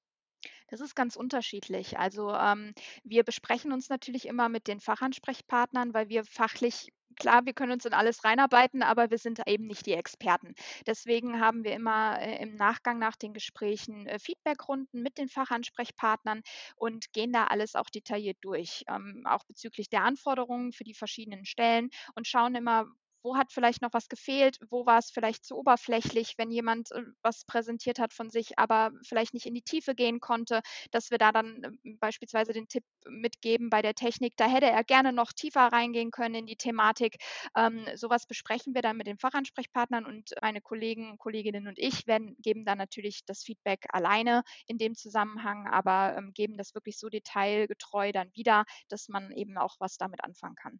Das 0.68 0.82
ist 0.82 0.96
ganz 0.96 1.16
unterschiedlich. 1.16 1.98
Also 1.98 2.32
ähm, 2.34 2.74
wir 3.04 3.24
besprechen 3.24 3.72
uns 3.72 3.90
natürlich 3.90 4.28
immer 4.28 4.50
mit 4.50 4.68
den 4.68 4.80
Fachansprechpartnern, 4.80 5.94
weil 5.94 6.10
wir 6.10 6.24
fachlich 6.26 6.92
klar, 7.18 7.46
wir 7.46 7.54
können 7.54 7.72
uns 7.72 7.86
in 7.86 7.94
alles 7.94 8.24
reinarbeiten, 8.24 8.84
aber 8.84 9.10
wir 9.12 9.18
sind 9.18 9.42
eben 9.48 9.66
nicht 9.68 9.86
die 9.86 9.94
Experten. 9.94 10.54
Deswegen 10.88 11.40
haben 11.40 11.64
wir 11.64 11.74
immer 11.74 12.20
äh, 12.22 12.42
im 12.42 12.56
Nachgang 12.56 13.00
nach 13.00 13.16
den 13.16 13.34
Gesprächen 13.34 14.08
äh, 14.08 14.20
Feedbackrunden 14.20 15.02
mit 15.02 15.18
den 15.18 15.30
Fachansprechpartnern 15.30 16.42
und 16.76 17.12
gehen 17.14 17.32
da 17.32 17.46
alles 17.46 17.76
auch 17.76 17.90
detailliert 17.90 18.38
durch, 18.42 18.84
ähm, 18.90 19.24
auch 19.26 19.44
bezüglich 19.46 19.90
der 19.90 20.04
Anforderungen 20.04 20.72
für 20.74 20.84
die 20.84 20.94
verschiedenen 20.94 21.46
Stellen 21.46 21.90
und 22.16 22.28
schauen 22.28 22.56
immer, 22.56 22.86
wo 23.26 23.36
hat 23.36 23.52
vielleicht 23.52 23.82
noch 23.82 23.92
was 23.92 24.08
gefehlt, 24.08 24.60
wo 24.70 24.86
war 24.86 25.00
es 25.00 25.10
vielleicht 25.10 25.44
zu 25.44 25.58
oberflächlich, 25.58 26.36
wenn 26.38 26.52
jemand 26.52 26.92
äh, 26.92 27.02
was 27.24 27.44
präsentiert 27.46 28.00
hat 28.00 28.14
von 28.14 28.30
sich, 28.30 28.60
aber 28.60 28.92
vielleicht 29.04 29.34
nicht 29.34 29.48
in 29.48 29.56
die 29.56 29.64
Tiefe 29.64 29.96
gehen 29.96 30.20
konnte, 30.20 30.62
dass 30.92 31.10
wir 31.10 31.18
da 31.18 31.32
dann 31.32 31.80
ähm, 31.84 31.98
beispielsweise 32.00 32.54
den 32.54 32.68
Tipp 32.68 32.84
mitgeben 33.08 33.70
bei 33.72 33.82
der 33.82 33.96
Technik, 33.96 34.38
da 34.38 34.48
hätte 34.48 34.68
er 34.68 34.84
gerne 34.84 35.12
noch 35.12 35.34
tiefer 35.34 35.62
reingehen 35.62 36.12
können 36.12 36.36
in 36.36 36.46
die 36.46 36.56
Thematik. 36.56 37.18
Ähm, 37.58 37.86
sowas 37.96 38.28
besprechen 38.28 38.76
wir 38.76 38.84
dann 38.84 38.98
mit 38.98 39.08
den 39.08 39.18
Fachansprechpartnern 39.18 40.06
und 40.06 40.32
meine 40.42 40.62
Kollegen, 40.62 41.18
Kolleginnen 41.18 41.68
und 41.68 41.80
ich 41.80 42.06
werden, 42.08 42.36
geben 42.40 42.64
dann 42.64 42.78
natürlich 42.78 43.26
das 43.26 43.44
Feedback 43.44 43.86
alleine 43.90 44.44
in 44.68 44.78
dem 44.78 44.96
Zusammenhang, 44.96 45.68
aber 45.68 46.16
ähm, 46.16 46.32
geben 46.34 46.58
das 46.58 46.76
wirklich 46.76 47.00
so 47.00 47.10
detailgetreu 47.10 48.12
dann 48.12 48.30
wieder, 48.36 48.66
dass 48.90 49.10
man 49.10 49.32
eben 49.32 49.58
auch 49.58 49.76
was 49.80 49.98
damit 49.98 50.24
anfangen 50.24 50.56
kann. 50.56 50.80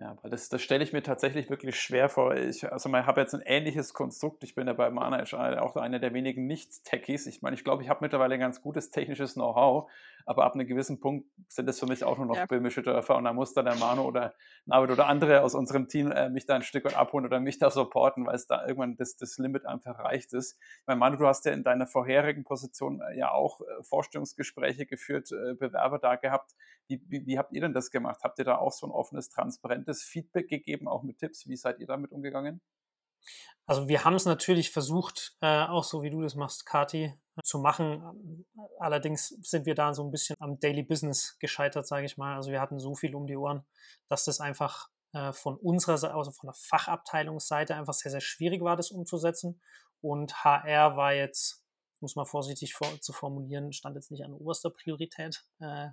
Ja, 0.00 0.12
aber 0.12 0.30
das, 0.30 0.48
das 0.48 0.62
stelle 0.62 0.82
ich 0.82 0.94
mir 0.94 1.02
tatsächlich 1.02 1.50
wirklich 1.50 1.78
schwer 1.78 2.08
vor. 2.08 2.34
Ich, 2.34 2.72
also 2.72 2.88
ich 2.88 2.94
habe 2.94 3.20
jetzt 3.20 3.34
ein 3.34 3.42
ähnliches 3.44 3.92
Konstrukt. 3.92 4.42
Ich 4.44 4.54
bin 4.54 4.66
ja 4.66 4.72
bei 4.72 4.88
Mana 4.88 5.22
auch 5.60 5.76
einer 5.76 5.98
der 5.98 6.14
wenigen 6.14 6.46
Nicht-Techies. 6.46 7.26
Ich 7.26 7.42
meine, 7.42 7.54
ich 7.54 7.64
glaube, 7.64 7.82
ich 7.82 7.90
habe 7.90 8.02
mittlerweile 8.02 8.32
ein 8.32 8.40
ganz 8.40 8.62
gutes 8.62 8.90
technisches 8.90 9.34
Know-how, 9.34 9.90
aber 10.26 10.44
ab 10.44 10.54
einem 10.54 10.66
gewissen 10.66 11.00
Punkt 11.00 11.28
sind 11.48 11.66
das 11.66 11.78
für 11.78 11.86
mich 11.86 12.04
auch 12.04 12.18
nur 12.18 12.26
noch 12.26 12.36
ja. 12.36 12.46
böhmische 12.46 12.82
Dörfer 12.82 13.16
und 13.16 13.24
da 13.24 13.32
muss 13.32 13.54
dann 13.54 13.64
der 13.64 13.76
Manu 13.76 14.02
oder 14.02 14.34
Navid 14.66 14.90
oder 14.90 15.06
andere 15.06 15.42
aus 15.42 15.54
unserem 15.54 15.88
Team 15.88 16.10
äh, 16.12 16.28
mich 16.28 16.46
da 16.46 16.54
ein 16.54 16.62
Stück 16.62 16.84
weit 16.84 16.96
abholen 16.96 17.26
oder 17.26 17.40
mich 17.40 17.58
da 17.58 17.70
supporten, 17.70 18.26
weil 18.26 18.34
es 18.34 18.46
da 18.46 18.66
irgendwann 18.66 18.96
das, 18.96 19.16
das 19.16 19.38
Limit 19.38 19.66
einfach 19.66 19.98
erreicht 19.98 20.32
ist. 20.32 20.58
Ich 20.80 20.86
meine, 20.86 20.98
Manu, 20.98 21.16
du 21.16 21.26
hast 21.26 21.44
ja 21.44 21.52
in 21.52 21.64
deiner 21.64 21.86
vorherigen 21.86 22.44
Position 22.44 23.00
äh, 23.00 23.18
ja 23.18 23.30
auch 23.30 23.60
äh, 23.60 23.82
Vorstellungsgespräche 23.82 24.86
geführt, 24.86 25.30
äh, 25.32 25.54
Bewerber 25.54 25.98
da 25.98 26.16
gehabt. 26.16 26.52
Wie, 26.86 27.02
wie, 27.06 27.26
wie 27.26 27.38
habt 27.38 27.52
ihr 27.52 27.60
denn 27.60 27.74
das 27.74 27.90
gemacht? 27.90 28.20
Habt 28.22 28.38
ihr 28.38 28.44
da 28.44 28.58
auch 28.58 28.72
so 28.72 28.86
ein 28.86 28.92
offenes, 28.92 29.28
transparentes 29.28 30.02
Feedback 30.02 30.48
gegeben, 30.48 30.88
auch 30.88 31.02
mit 31.02 31.18
Tipps? 31.18 31.46
Wie 31.46 31.56
seid 31.56 31.78
ihr 31.78 31.86
damit 31.86 32.12
umgegangen? 32.12 32.60
Also 33.66 33.88
wir 33.88 34.04
haben 34.04 34.14
es 34.14 34.24
natürlich 34.24 34.70
versucht, 34.70 35.36
äh, 35.40 35.64
auch 35.64 35.84
so 35.84 36.02
wie 36.02 36.10
du 36.10 36.22
das 36.22 36.34
machst, 36.34 36.66
Kati, 36.66 37.14
zu 37.42 37.58
machen. 37.58 38.44
Allerdings 38.78 39.28
sind 39.28 39.66
wir 39.66 39.74
da 39.74 39.94
so 39.94 40.04
ein 40.04 40.10
bisschen 40.10 40.36
am 40.38 40.58
Daily 40.60 40.82
Business 40.82 41.36
gescheitert, 41.38 41.86
sage 41.86 42.06
ich 42.06 42.16
mal. 42.16 42.36
Also 42.36 42.50
wir 42.50 42.60
hatten 42.60 42.78
so 42.78 42.94
viel 42.94 43.14
um 43.14 43.26
die 43.26 43.36
Ohren, 43.36 43.64
dass 44.08 44.24
das 44.24 44.40
einfach 44.40 44.88
äh, 45.12 45.32
von 45.32 45.56
unserer 45.56 45.98
Seite, 45.98 46.14
also 46.14 46.30
von 46.30 46.48
der 46.48 46.54
Fachabteilungsseite 46.54 47.74
einfach 47.74 47.94
sehr, 47.94 48.12
sehr 48.12 48.20
schwierig 48.20 48.62
war, 48.62 48.76
das 48.76 48.90
umzusetzen. 48.90 49.60
Und 50.00 50.44
HR 50.44 50.96
war 50.96 51.12
jetzt, 51.12 51.64
muss 52.00 52.16
man 52.16 52.26
vorsichtig 52.26 52.74
vor, 52.74 52.88
zu 53.00 53.12
formulieren, 53.12 53.72
stand 53.72 53.96
jetzt 53.96 54.10
nicht 54.10 54.24
an 54.24 54.32
oberster 54.32 54.70
Priorität. 54.70 55.44
Äh, 55.58 55.88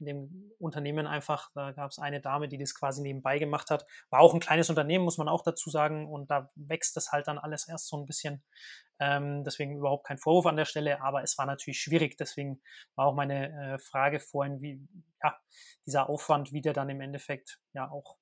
dem 0.00 0.52
Unternehmen 0.58 1.06
einfach, 1.06 1.50
da 1.54 1.72
gab 1.72 1.90
es 1.90 1.98
eine 1.98 2.20
Dame, 2.20 2.48
die 2.48 2.58
das 2.58 2.74
quasi 2.74 3.02
nebenbei 3.02 3.38
gemacht 3.38 3.70
hat. 3.70 3.86
War 4.10 4.20
auch 4.20 4.34
ein 4.34 4.40
kleines 4.40 4.70
Unternehmen, 4.70 5.04
muss 5.04 5.18
man 5.18 5.28
auch 5.28 5.42
dazu 5.42 5.70
sagen. 5.70 6.08
Und 6.08 6.30
da 6.30 6.50
wächst 6.54 6.96
das 6.96 7.12
halt 7.12 7.28
dann 7.28 7.38
alles 7.38 7.68
erst 7.68 7.88
so 7.88 7.96
ein 7.96 8.06
bisschen. 8.06 8.42
Ähm, 9.00 9.44
deswegen 9.44 9.76
überhaupt 9.76 10.06
kein 10.06 10.18
Vorwurf 10.18 10.46
an 10.46 10.56
der 10.56 10.64
Stelle, 10.64 11.00
aber 11.00 11.22
es 11.22 11.36
war 11.38 11.46
natürlich 11.46 11.80
schwierig. 11.80 12.16
Deswegen 12.16 12.60
war 12.94 13.06
auch 13.06 13.14
meine 13.14 13.74
äh, 13.74 13.78
Frage 13.78 14.20
vorhin, 14.20 14.60
wie 14.60 14.86
ja, 15.22 15.38
dieser 15.86 16.08
Aufwand, 16.08 16.52
wie 16.52 16.60
der 16.60 16.72
dann 16.72 16.90
im 16.90 17.00
Endeffekt 17.00 17.60
ja 17.72 17.90
auch 17.90 18.16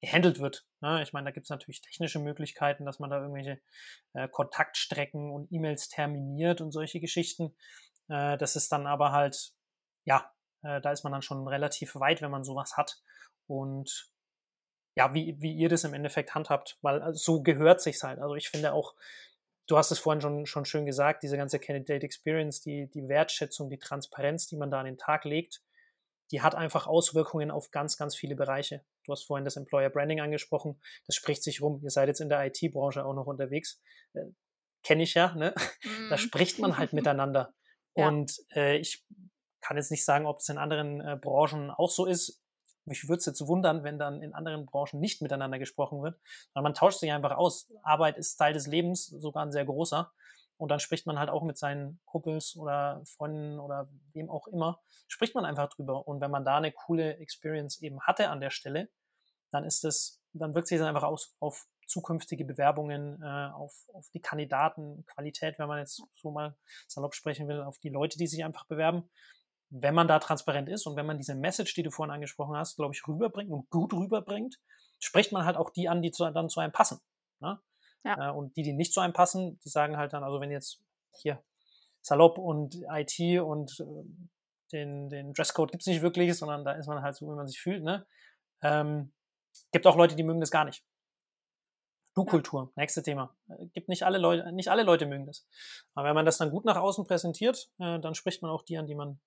gehandelt 0.00 0.40
wird. 0.40 0.66
Ne? 0.80 1.02
Ich 1.02 1.12
meine, 1.12 1.26
da 1.26 1.30
gibt 1.30 1.44
es 1.44 1.50
natürlich 1.50 1.82
technische 1.82 2.18
Möglichkeiten, 2.18 2.86
dass 2.86 2.98
man 2.98 3.10
da 3.10 3.20
irgendwelche 3.20 3.60
äh, 4.14 4.28
Kontaktstrecken 4.28 5.30
und 5.30 5.52
E-Mails 5.52 5.88
terminiert 5.88 6.60
und 6.60 6.72
solche 6.72 7.00
Geschichten. 7.00 7.54
Äh, 8.08 8.38
das 8.38 8.56
ist 8.56 8.72
dann 8.72 8.86
aber 8.86 9.12
halt, 9.12 9.52
ja, 10.04 10.32
äh, 10.62 10.80
da 10.80 10.92
ist 10.92 11.04
man 11.04 11.12
dann 11.12 11.22
schon 11.22 11.46
relativ 11.46 11.94
weit, 11.96 12.22
wenn 12.22 12.30
man 12.30 12.44
sowas 12.44 12.76
hat. 12.76 13.00
Und 13.46 14.10
ja, 14.96 15.14
wie, 15.14 15.36
wie 15.40 15.54
ihr 15.54 15.68
das 15.68 15.84
im 15.84 15.94
Endeffekt 15.94 16.34
handhabt, 16.34 16.78
weil 16.82 17.00
also, 17.00 17.36
so 17.36 17.42
gehört 17.42 17.80
sich's 17.80 18.02
halt. 18.02 18.18
Also 18.18 18.34
ich 18.34 18.48
finde 18.48 18.72
auch, 18.72 18.94
du 19.66 19.78
hast 19.78 19.90
es 19.90 19.98
vorhin 19.98 20.20
schon, 20.20 20.46
schon 20.46 20.64
schön 20.64 20.86
gesagt, 20.86 21.22
diese 21.22 21.36
ganze 21.36 21.58
Candidate 21.58 22.04
Experience, 22.04 22.60
die, 22.60 22.90
die 22.90 23.08
Wertschätzung, 23.08 23.70
die 23.70 23.78
Transparenz, 23.78 24.46
die 24.48 24.56
man 24.56 24.70
da 24.70 24.80
an 24.80 24.86
den 24.86 24.98
Tag 24.98 25.24
legt, 25.24 25.62
die 26.32 26.42
hat 26.42 26.54
einfach 26.54 26.86
Auswirkungen 26.86 27.50
auf 27.50 27.70
ganz, 27.70 27.96
ganz 27.96 28.14
viele 28.14 28.36
Bereiche. 28.36 28.84
Du 29.04 29.12
hast 29.12 29.24
vorhin 29.24 29.44
das 29.44 29.56
Employer 29.56 29.90
Branding 29.90 30.20
angesprochen, 30.20 30.80
das 31.06 31.16
spricht 31.16 31.42
sich 31.42 31.60
rum. 31.60 31.80
Ihr 31.82 31.90
seid 31.90 32.08
jetzt 32.08 32.20
in 32.20 32.28
der 32.28 32.44
IT-Branche 32.46 33.04
auch 33.04 33.14
noch 33.14 33.26
unterwegs. 33.26 33.80
Äh, 34.14 34.26
Kenne 34.82 35.02
ich 35.02 35.14
ja, 35.14 35.34
ne? 35.34 35.54
Mm. 35.84 36.08
Da 36.10 36.16
mhm. 36.16 36.20
spricht 36.20 36.58
man 36.58 36.78
halt 36.78 36.92
miteinander. 36.92 37.52
Ja. 37.96 38.08
Und 38.08 38.32
äh, 38.54 38.76
ich 38.76 39.04
kann 39.60 39.76
jetzt 39.76 39.90
nicht 39.90 40.04
sagen, 40.04 40.26
ob 40.26 40.40
es 40.40 40.48
in 40.48 40.58
anderen 40.58 41.00
äh, 41.00 41.16
Branchen 41.20 41.70
auch 41.70 41.90
so 41.90 42.06
ist. 42.06 42.42
Mich 42.84 43.08
würde 43.08 43.18
es 43.18 43.26
jetzt 43.26 43.46
wundern, 43.46 43.84
wenn 43.84 43.98
dann 43.98 44.22
in 44.22 44.34
anderen 44.34 44.66
Branchen 44.66 45.00
nicht 45.00 45.22
miteinander 45.22 45.58
gesprochen 45.58 46.02
wird, 46.02 46.18
weil 46.54 46.62
man 46.62 46.74
tauscht 46.74 47.00
sich 47.00 47.12
einfach 47.12 47.36
aus. 47.36 47.70
Arbeit 47.82 48.16
ist 48.16 48.36
Teil 48.36 48.52
des 48.52 48.66
Lebens, 48.66 49.06
sogar 49.06 49.44
ein 49.44 49.52
sehr 49.52 49.64
großer. 49.64 50.10
Und 50.56 50.68
dann 50.68 50.80
spricht 50.80 51.06
man 51.06 51.18
halt 51.18 51.30
auch 51.30 51.42
mit 51.42 51.56
seinen 51.56 52.00
Kumpels 52.04 52.54
oder 52.56 53.02
Freunden 53.06 53.58
oder 53.58 53.88
wem 54.12 54.28
auch 54.28 54.46
immer, 54.46 54.80
spricht 55.08 55.34
man 55.34 55.46
einfach 55.46 55.70
drüber. 55.70 56.06
Und 56.06 56.20
wenn 56.20 56.30
man 56.30 56.44
da 56.44 56.58
eine 56.58 56.72
coole 56.72 57.16
Experience 57.16 57.80
eben 57.80 58.00
hatte 58.02 58.28
an 58.28 58.40
der 58.40 58.50
Stelle, 58.50 58.90
dann 59.50 59.64
ist 59.64 59.84
es, 59.84 60.22
dann 60.32 60.54
wirkt 60.54 60.68
sich 60.68 60.78
das 60.78 60.86
einfach 60.86 61.02
aus 61.02 61.34
auf 61.40 61.66
zukünftige 61.86 62.44
Bewerbungen, 62.44 63.22
äh, 63.22 63.50
auf, 63.52 63.72
auf 63.94 64.10
die 64.10 64.20
Kandidatenqualität, 64.20 65.58
wenn 65.58 65.66
man 65.66 65.78
jetzt 65.78 66.02
so 66.14 66.30
mal 66.30 66.54
salopp 66.86 67.14
sprechen 67.14 67.48
will, 67.48 67.62
auf 67.62 67.78
die 67.78 67.88
Leute, 67.88 68.18
die 68.18 68.26
sich 68.26 68.44
einfach 68.44 68.66
bewerben 68.66 69.08
wenn 69.70 69.94
man 69.94 70.08
da 70.08 70.18
transparent 70.18 70.68
ist 70.68 70.86
und 70.86 70.96
wenn 70.96 71.06
man 71.06 71.18
diese 71.18 71.34
Message, 71.34 71.74
die 71.74 71.82
du 71.82 71.90
vorhin 71.90 72.12
angesprochen 72.12 72.56
hast, 72.56 72.76
glaube 72.76 72.94
ich, 72.94 73.06
rüberbringt 73.06 73.50
und 73.50 73.70
gut 73.70 73.92
rüberbringt, 73.92 74.58
spricht 74.98 75.32
man 75.32 75.44
halt 75.44 75.56
auch 75.56 75.70
die 75.70 75.88
an, 75.88 76.02
die 76.02 76.10
zu, 76.10 76.28
dann 76.30 76.48
zu 76.48 76.60
einem 76.60 76.72
passen. 76.72 77.00
Ne? 77.40 77.60
Ja. 78.04 78.28
Äh, 78.28 78.32
und 78.32 78.56
die, 78.56 78.62
die 78.62 78.72
nicht 78.72 78.92
zu 78.92 79.00
einem 79.00 79.12
passen, 79.12 79.58
die 79.64 79.68
sagen 79.68 79.96
halt 79.96 80.12
dann, 80.12 80.24
also 80.24 80.40
wenn 80.40 80.50
jetzt 80.50 80.82
hier 81.14 81.42
Salopp 82.02 82.38
und 82.38 82.76
IT 82.90 83.40
und 83.40 83.80
äh, 83.80 84.04
den, 84.72 85.08
den 85.08 85.32
Dresscode 85.32 85.70
gibt 85.70 85.82
es 85.82 85.86
nicht 85.86 86.02
wirklich, 86.02 86.36
sondern 86.36 86.64
da 86.64 86.72
ist 86.72 86.86
man 86.86 87.02
halt 87.02 87.16
so, 87.16 87.26
wie 87.26 87.34
man 87.34 87.46
sich 87.46 87.60
fühlt. 87.60 87.82
Ne? 87.82 88.06
Ähm, 88.62 89.12
gibt 89.72 89.86
auch 89.86 89.96
Leute, 89.96 90.16
die 90.16 90.22
mögen 90.22 90.40
das 90.40 90.50
gar 90.50 90.64
nicht. 90.64 90.84
Du-Kultur, 92.14 92.72
ja. 92.76 92.82
nächste 92.82 93.02
Thema. 93.02 93.36
Äh, 93.48 93.66
gibt 93.72 93.88
nicht 93.88 94.04
alle 94.04 94.18
Leute, 94.18 94.52
nicht 94.52 94.68
alle 94.68 94.82
Leute 94.82 95.06
mögen 95.06 95.26
das. 95.26 95.46
Aber 95.94 96.08
wenn 96.08 96.14
man 96.14 96.26
das 96.26 96.38
dann 96.38 96.50
gut 96.50 96.64
nach 96.64 96.76
außen 96.76 97.04
präsentiert, 97.06 97.70
äh, 97.78 97.98
dann 98.00 98.14
spricht 98.14 98.42
man 98.42 98.50
auch 98.50 98.62
die 98.62 98.78
an, 98.78 98.86
die 98.86 98.94
man, 98.94 99.20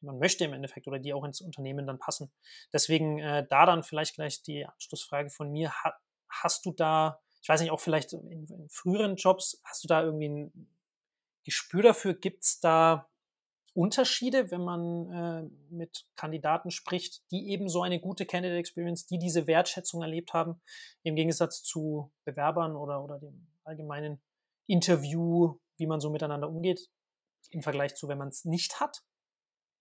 die 0.00 0.06
man 0.06 0.18
möchte 0.18 0.44
im 0.44 0.52
Endeffekt 0.52 0.86
oder 0.86 0.98
die 0.98 1.12
auch 1.12 1.24
ins 1.24 1.40
Unternehmen 1.40 1.86
dann 1.86 1.98
passen. 1.98 2.30
Deswegen 2.72 3.18
äh, 3.18 3.46
da 3.48 3.66
dann 3.66 3.82
vielleicht 3.82 4.14
gleich 4.14 4.42
die 4.42 4.66
Anschlussfrage 4.66 5.30
von 5.30 5.50
mir. 5.50 5.70
Ha, 5.70 5.94
hast 6.28 6.66
du 6.66 6.72
da, 6.72 7.20
ich 7.42 7.48
weiß 7.48 7.60
nicht, 7.60 7.70
auch 7.70 7.80
vielleicht 7.80 8.12
in, 8.12 8.46
in, 8.46 8.68
früheren 8.68 9.16
Jobs, 9.16 9.60
hast 9.64 9.84
du 9.84 9.88
da 9.88 10.02
irgendwie 10.02 10.28
ein 10.28 10.76
Gespür 11.44 11.82
dafür? 11.82 12.14
Gibt 12.14 12.44
es 12.44 12.60
da 12.60 13.08
Unterschiede, 13.74 14.50
wenn 14.50 14.64
man 14.64 15.12
äh, 15.12 15.50
mit 15.70 16.06
Kandidaten 16.16 16.70
spricht, 16.70 17.22
die 17.30 17.50
eben 17.50 17.68
so 17.68 17.82
eine 17.82 18.00
gute 18.00 18.26
Candidate 18.26 18.58
Experience, 18.58 19.06
die 19.06 19.18
diese 19.18 19.46
Wertschätzung 19.46 20.02
erlebt 20.02 20.32
haben, 20.32 20.60
im 21.04 21.14
Gegensatz 21.14 21.62
zu 21.62 22.10
Bewerbern 22.24 22.74
oder, 22.74 23.04
oder 23.04 23.20
dem 23.20 23.46
allgemeinen 23.62 24.20
Interview, 24.66 25.58
wie 25.76 25.86
man 25.86 26.00
so 26.00 26.10
miteinander 26.10 26.48
umgeht, 26.48 26.90
im 27.50 27.62
Vergleich 27.62 27.94
zu, 27.94 28.08
wenn 28.08 28.18
man 28.18 28.28
es 28.28 28.44
nicht 28.44 28.80
hat? 28.80 29.04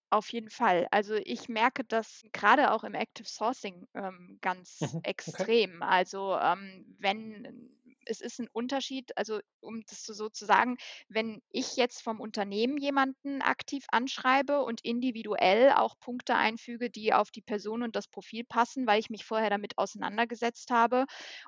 Auf 0.09 0.31
jeden 0.31 0.49
Fall. 0.49 0.87
Also 0.91 1.15
ich 1.15 1.49
merke 1.49 1.83
das 1.83 2.23
gerade 2.31 2.71
auch 2.71 2.83
im 2.85 2.93
Active 2.93 3.27
Sourcing 3.27 3.87
ähm, 3.93 4.37
ganz 4.41 4.79
mhm, 4.79 4.99
okay. 4.99 5.09
extrem. 5.09 5.83
Also 5.83 6.37
ähm, 6.37 6.95
wenn 6.99 7.77
es 8.09 8.21
ist 8.21 8.39
ein 8.39 8.47
Unterschied, 8.51 9.15
also 9.17 9.39
um 9.59 9.83
das 9.89 10.03
so 10.05 10.29
zu 10.29 10.45
sagen, 10.45 10.77
wenn 11.09 11.41
ich 11.51 11.75
jetzt 11.75 12.01
vom 12.01 12.19
Unternehmen 12.19 12.77
jemanden 12.77 13.41
aktiv 13.41 13.85
anschreibe 13.89 14.63
und 14.63 14.81
individuell 14.81 15.71
auch 15.71 15.99
Punkte 15.99 16.35
einfüge, 16.35 16.89
die 16.89 17.13
auf 17.13 17.31
die 17.31 17.41
Person 17.41 17.83
und 17.83 17.95
das 17.95 18.07
Profil 18.07 18.43
passen, 18.45 18.87
weil 18.87 18.99
ich 18.99 19.09
mich 19.09 19.25
vorher 19.25 19.49
damit 19.49 19.77
auseinandergesetzt 19.77 20.71
habe, 20.71 21.05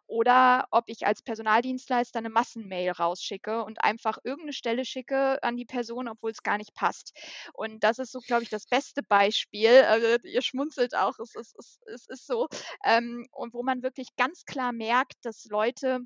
oder 0.07 0.67
ob 0.71 0.85
ich 0.87 1.05
als 1.05 1.21
Personaldienstleister 1.21 2.19
eine 2.19 2.29
Massenmail 2.29 2.91
rausschicke 2.91 3.63
und 3.63 3.83
einfach 3.83 4.17
irgendeine 4.23 4.53
Stelle 4.53 4.85
schicke 4.85 5.41
an 5.43 5.55
die 5.55 5.65
Person, 5.65 6.07
obwohl 6.07 6.31
es 6.31 6.43
gar 6.43 6.57
nicht 6.57 6.73
passt. 6.73 7.13
Und 7.53 7.83
das 7.83 7.99
ist 7.99 8.11
so, 8.11 8.19
glaube 8.19 8.43
ich, 8.43 8.48
das 8.49 8.67
beste 8.67 9.03
Beispiel. 9.03 9.83
Also, 9.83 10.07
ihr 10.27 10.41
schmunzelt 10.41 10.95
auch, 10.95 11.17
es 11.19 11.35
ist, 11.35 11.55
es, 11.57 11.79
es 11.93 12.07
ist 12.07 12.27
so. 12.27 12.47
Ähm, 12.85 13.27
und 13.31 13.53
wo 13.53 13.63
man 13.63 13.83
wirklich 13.83 14.09
ganz 14.17 14.45
klar 14.45 14.71
merkt, 14.73 15.13
dass 15.23 15.45
Leute 15.45 16.01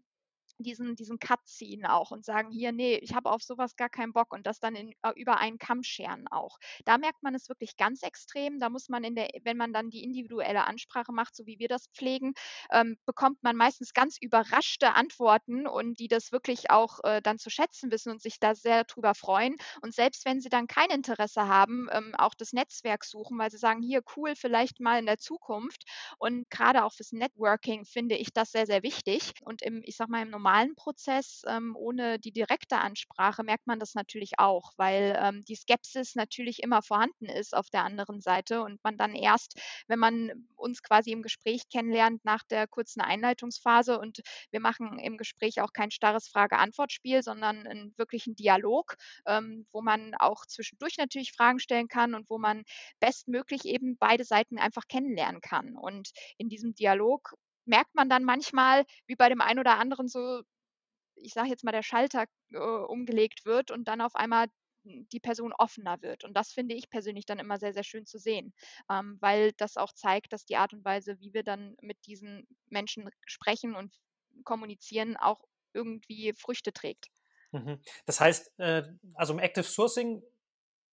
diesen, 0.63 0.95
diesen 0.95 1.19
Cut 1.19 1.39
ziehen 1.45 1.85
auch 1.85 2.11
und 2.11 2.25
sagen, 2.25 2.51
hier, 2.51 2.71
nee, 2.71 2.95
ich 2.97 3.13
habe 3.13 3.31
auf 3.31 3.41
sowas 3.43 3.75
gar 3.75 3.89
keinen 3.89 4.13
Bock 4.13 4.33
und 4.33 4.47
das 4.47 4.59
dann 4.59 4.75
in, 4.75 4.93
äh, 5.03 5.11
über 5.15 5.37
einen 5.37 5.57
Kamm 5.57 5.83
scheren 5.83 6.27
auch. 6.29 6.57
Da 6.85 6.97
merkt 6.97 7.23
man 7.23 7.35
es 7.35 7.49
wirklich 7.49 7.77
ganz 7.77 8.01
extrem. 8.03 8.59
Da 8.59 8.69
muss 8.69 8.89
man 8.89 9.03
in 9.03 9.15
der, 9.15 9.29
wenn 9.43 9.57
man 9.57 9.73
dann 9.73 9.89
die 9.89 10.03
individuelle 10.03 10.65
Ansprache 10.65 11.11
macht, 11.11 11.35
so 11.35 11.45
wie 11.45 11.59
wir 11.59 11.67
das 11.67 11.87
pflegen, 11.93 12.33
ähm, 12.71 12.97
bekommt 13.05 13.43
man 13.43 13.55
meistens 13.55 13.93
ganz 13.93 14.17
überraschte 14.19 14.93
Antworten 14.93 15.67
und 15.67 15.99
die 15.99 16.07
das 16.07 16.31
wirklich 16.31 16.69
auch 16.71 16.99
äh, 17.03 17.21
dann 17.21 17.37
zu 17.39 17.49
schätzen 17.49 17.91
wissen 17.91 18.11
und 18.11 18.21
sich 18.21 18.39
da 18.39 18.55
sehr 18.55 18.83
drüber 18.85 19.15
freuen. 19.15 19.55
Und 19.81 19.93
selbst 19.93 20.25
wenn 20.25 20.41
sie 20.41 20.49
dann 20.49 20.67
kein 20.67 20.89
Interesse 20.89 21.47
haben, 21.47 21.87
ähm, 21.91 22.13
auch 22.17 22.33
das 22.35 22.53
Netzwerk 22.53 23.03
suchen, 23.05 23.37
weil 23.37 23.51
sie 23.51 23.57
sagen, 23.57 23.81
hier 23.81 24.01
cool, 24.15 24.35
vielleicht 24.35 24.79
mal 24.79 24.99
in 24.99 25.05
der 25.05 25.17
Zukunft. 25.17 25.83
Und 26.17 26.49
gerade 26.49 26.83
auch 26.83 26.93
fürs 26.93 27.11
Networking 27.11 27.85
finde 27.85 28.15
ich 28.15 28.33
das 28.33 28.51
sehr, 28.51 28.65
sehr 28.65 28.83
wichtig. 28.83 29.33
Und 29.43 29.61
im, 29.61 29.81
ich 29.85 29.95
sag 29.97 30.09
mal, 30.09 30.21
im 30.21 30.29
normalen 30.29 30.52
Prozess 30.75 31.41
ähm, 31.47 31.75
ohne 31.75 32.19
die 32.19 32.31
direkte 32.31 32.77
Ansprache 32.77 33.43
merkt 33.43 33.65
man 33.67 33.79
das 33.79 33.95
natürlich 33.95 34.33
auch, 34.37 34.73
weil 34.77 35.17
ähm, 35.19 35.43
die 35.45 35.55
Skepsis 35.55 36.15
natürlich 36.15 36.61
immer 36.61 36.81
vorhanden 36.81 37.25
ist 37.25 37.55
auf 37.55 37.69
der 37.69 37.83
anderen 37.83 38.21
Seite 38.21 38.61
und 38.61 38.83
man 38.83 38.97
dann 38.97 39.15
erst, 39.15 39.59
wenn 39.87 39.99
man 39.99 40.47
uns 40.55 40.83
quasi 40.83 41.11
im 41.11 41.21
Gespräch 41.21 41.69
kennenlernt, 41.69 42.23
nach 42.23 42.43
der 42.43 42.67
kurzen 42.67 43.01
Einleitungsphase 43.01 43.99
und 43.99 44.21
wir 44.51 44.59
machen 44.59 44.99
im 44.99 45.17
Gespräch 45.17 45.61
auch 45.61 45.73
kein 45.73 45.91
starres 45.91 46.27
Frage-Antwort-Spiel, 46.27 47.23
sondern 47.23 47.65
einen 47.67 47.97
wirklichen 47.97 48.35
Dialog, 48.35 48.95
ähm, 49.25 49.65
wo 49.71 49.81
man 49.81 50.13
auch 50.15 50.45
zwischendurch 50.45 50.97
natürlich 50.97 51.31
Fragen 51.33 51.59
stellen 51.59 51.87
kann 51.87 52.13
und 52.13 52.29
wo 52.29 52.37
man 52.37 52.63
bestmöglich 52.99 53.65
eben 53.65 53.97
beide 53.97 54.23
Seiten 54.23 54.59
einfach 54.59 54.87
kennenlernen 54.87 55.41
kann. 55.41 55.75
Und 55.75 56.11
in 56.37 56.49
diesem 56.49 56.75
Dialog 56.75 57.33
merkt 57.65 57.93
man 57.95 58.09
dann 58.09 58.23
manchmal, 58.23 58.85
wie 59.07 59.15
bei 59.15 59.29
dem 59.29 59.41
einen 59.41 59.59
oder 59.59 59.77
anderen 59.77 60.07
so, 60.07 60.41
ich 61.15 61.33
sage 61.33 61.49
jetzt 61.49 61.63
mal, 61.63 61.71
der 61.71 61.83
Schalter 61.83 62.25
äh, 62.51 62.57
umgelegt 62.57 63.45
wird 63.45 63.71
und 63.71 63.87
dann 63.87 64.01
auf 64.01 64.15
einmal 64.15 64.47
die 64.85 65.19
Person 65.19 65.53
offener 65.53 66.01
wird. 66.01 66.23
Und 66.23 66.35
das 66.35 66.51
finde 66.51 66.75
ich 66.75 66.89
persönlich 66.89 67.25
dann 67.25 67.39
immer 67.39 67.57
sehr, 67.57 67.73
sehr 67.73 67.83
schön 67.83 68.05
zu 68.05 68.19
sehen, 68.19 68.53
ähm, 68.89 69.17
weil 69.21 69.53
das 69.53 69.77
auch 69.77 69.93
zeigt, 69.93 70.33
dass 70.33 70.45
die 70.45 70.57
Art 70.57 70.73
und 70.73 70.83
Weise, 70.83 71.19
wie 71.19 71.33
wir 71.33 71.43
dann 71.43 71.75
mit 71.81 71.97
diesen 72.05 72.47
Menschen 72.67 73.09
sprechen 73.25 73.75
und 73.75 73.95
kommunizieren, 74.43 75.15
auch 75.17 75.41
irgendwie 75.73 76.33
Früchte 76.33 76.73
trägt. 76.73 77.07
Mhm. 77.51 77.79
Das 78.05 78.19
heißt, 78.19 78.59
äh, 78.59 78.83
also 79.13 79.33
im 79.33 79.39
Active 79.39 79.63
Sourcing, 79.63 80.21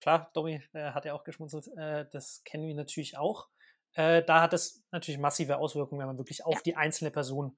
klar, 0.02 0.30
Domi 0.34 0.62
äh, 0.74 0.92
hat 0.92 1.06
ja 1.06 1.14
auch 1.14 1.24
geschmunzelt, 1.24 1.68
äh, 1.76 2.06
das 2.12 2.44
kennen 2.44 2.68
wir 2.68 2.76
natürlich 2.76 3.18
auch. 3.18 3.48
Äh, 3.94 4.24
da 4.24 4.42
hat 4.42 4.54
es 4.54 4.86
natürlich 4.92 5.20
massive 5.20 5.58
Auswirkungen, 5.58 6.00
wenn 6.00 6.08
man 6.08 6.18
wirklich 6.18 6.46
auf 6.46 6.56
ja. 6.56 6.62
die 6.66 6.76
einzelne 6.76 7.12
Person 7.12 7.58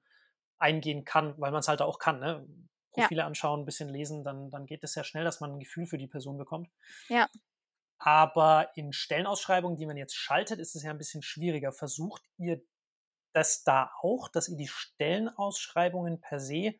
eingehen 0.58 1.04
kann, 1.04 1.34
weil 1.38 1.50
man 1.50 1.60
es 1.60 1.68
halt 1.68 1.82
auch 1.82 1.98
kann. 1.98 2.20
Ne? 2.20 2.46
Profile 2.92 3.20
ja. 3.20 3.26
anschauen, 3.26 3.60
ein 3.60 3.64
bisschen 3.64 3.88
lesen, 3.88 4.22
dann, 4.22 4.50
dann 4.50 4.66
geht 4.66 4.84
es 4.84 4.92
sehr 4.92 5.04
schnell, 5.04 5.24
dass 5.24 5.40
man 5.40 5.52
ein 5.52 5.60
Gefühl 5.60 5.86
für 5.86 5.98
die 5.98 6.06
Person 6.06 6.38
bekommt. 6.38 6.70
Ja. 7.08 7.28
Aber 7.98 8.70
in 8.74 8.92
Stellenausschreibungen, 8.92 9.76
die 9.76 9.86
man 9.86 9.96
jetzt 9.96 10.14
schaltet, 10.14 10.58
ist 10.58 10.74
es 10.74 10.82
ja 10.82 10.90
ein 10.90 10.98
bisschen 10.98 11.22
schwieriger. 11.22 11.72
Versucht 11.72 12.22
ihr 12.36 12.60
das 13.32 13.62
da 13.64 13.90
auch, 14.02 14.28
dass 14.28 14.48
ihr 14.48 14.56
die 14.56 14.68
Stellenausschreibungen 14.68 16.20
per 16.20 16.38
se 16.38 16.74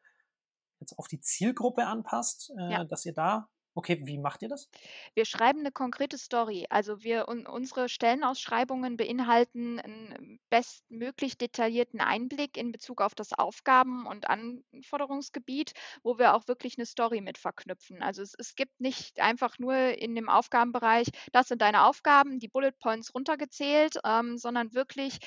jetzt 0.80 0.98
auf 0.98 1.08
die 1.08 1.20
Zielgruppe 1.20 1.86
anpasst, 1.86 2.52
äh, 2.58 2.72
ja. 2.72 2.84
dass 2.84 3.06
ihr 3.06 3.14
da 3.14 3.48
Okay, 3.74 4.00
wie 4.06 4.18
macht 4.18 4.42
ihr 4.42 4.48
das? 4.48 4.70
Wir 5.14 5.24
schreiben 5.24 5.60
eine 5.60 5.72
konkrete 5.72 6.18
Story. 6.18 6.66
Also 6.70 7.02
wir 7.02 7.28
un 7.28 7.46
unsere 7.46 7.88
Stellenausschreibungen 7.88 8.96
beinhalten 8.96 9.80
einen 9.80 10.38
bestmöglich 10.50 11.38
detaillierten 11.38 12.00
Einblick 12.00 12.56
in 12.56 12.72
Bezug 12.72 13.00
auf 13.00 13.14
das 13.14 13.32
Aufgaben 13.32 14.06
und 14.06 14.28
Anforderungsgebiet, 14.28 15.72
wo 16.02 16.18
wir 16.18 16.34
auch 16.34 16.46
wirklich 16.48 16.76
eine 16.78 16.86
Story 16.86 17.20
mit 17.20 17.38
verknüpfen. 17.38 18.02
Also 18.02 18.22
es 18.22 18.34
es 18.38 18.54
gibt 18.54 18.80
nicht 18.80 19.20
einfach 19.20 19.58
nur 19.58 19.74
in 19.98 20.14
dem 20.14 20.28
Aufgabenbereich: 20.28 21.08
„Das 21.32 21.48
sind 21.48 21.62
deine 21.62 21.84
Aufgaben“, 21.84 22.38
die 22.38 22.48
Bullet 22.48 22.72
Points 22.78 23.14
runtergezählt, 23.14 23.98
ähm, 24.04 24.36
sondern 24.38 24.74
wirklich 24.74 25.18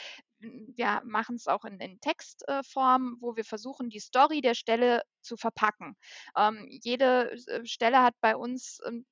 wir 0.75 1.01
machen 1.05 1.36
es 1.36 1.47
auch 1.47 1.65
in, 1.65 1.79
in 1.79 1.99
Textform, 1.99 3.17
äh, 3.17 3.21
wo 3.21 3.36
wir 3.36 3.45
versuchen, 3.45 3.89
die 3.89 3.99
Story 3.99 4.41
der 4.41 4.55
Stelle 4.55 5.03
zu 5.21 5.38
verpacken. 5.38 5.95
Ähm, 6.38 6.67
jede 6.69 7.31
äh, 7.31 7.65
Stelle 7.65 8.01
hat 8.01 8.15
bei 8.21 8.36
uns 8.36 8.79
ähm, 8.86 9.05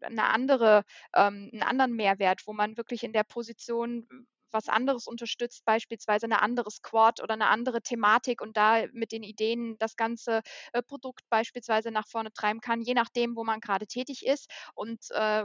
eine 0.00 0.24
andere, 0.24 0.84
ähm, 1.14 1.50
einen 1.52 1.62
anderen 1.62 1.94
Mehrwert, 1.94 2.42
wo 2.46 2.52
man 2.52 2.76
wirklich 2.76 3.04
in 3.04 3.12
der 3.12 3.24
Position 3.24 4.06
was 4.54 4.68
anderes 4.68 5.06
unterstützt, 5.06 5.64
beispielsweise 5.66 6.26
eine 6.26 6.40
andere 6.40 6.70
Squad 6.70 7.20
oder 7.20 7.34
eine 7.34 7.48
andere 7.48 7.82
Thematik 7.82 8.40
und 8.40 8.56
da 8.56 8.84
mit 8.92 9.12
den 9.12 9.24
Ideen 9.24 9.76
das 9.78 9.96
ganze 9.96 10.40
äh, 10.72 10.82
Produkt 10.82 11.28
beispielsweise 11.28 11.90
nach 11.90 12.06
vorne 12.08 12.32
treiben 12.32 12.60
kann, 12.60 12.80
je 12.80 12.94
nachdem, 12.94 13.36
wo 13.36 13.44
man 13.44 13.60
gerade 13.60 13.86
tätig 13.86 14.24
ist. 14.24 14.48
Und 14.74 15.00
äh, 15.10 15.44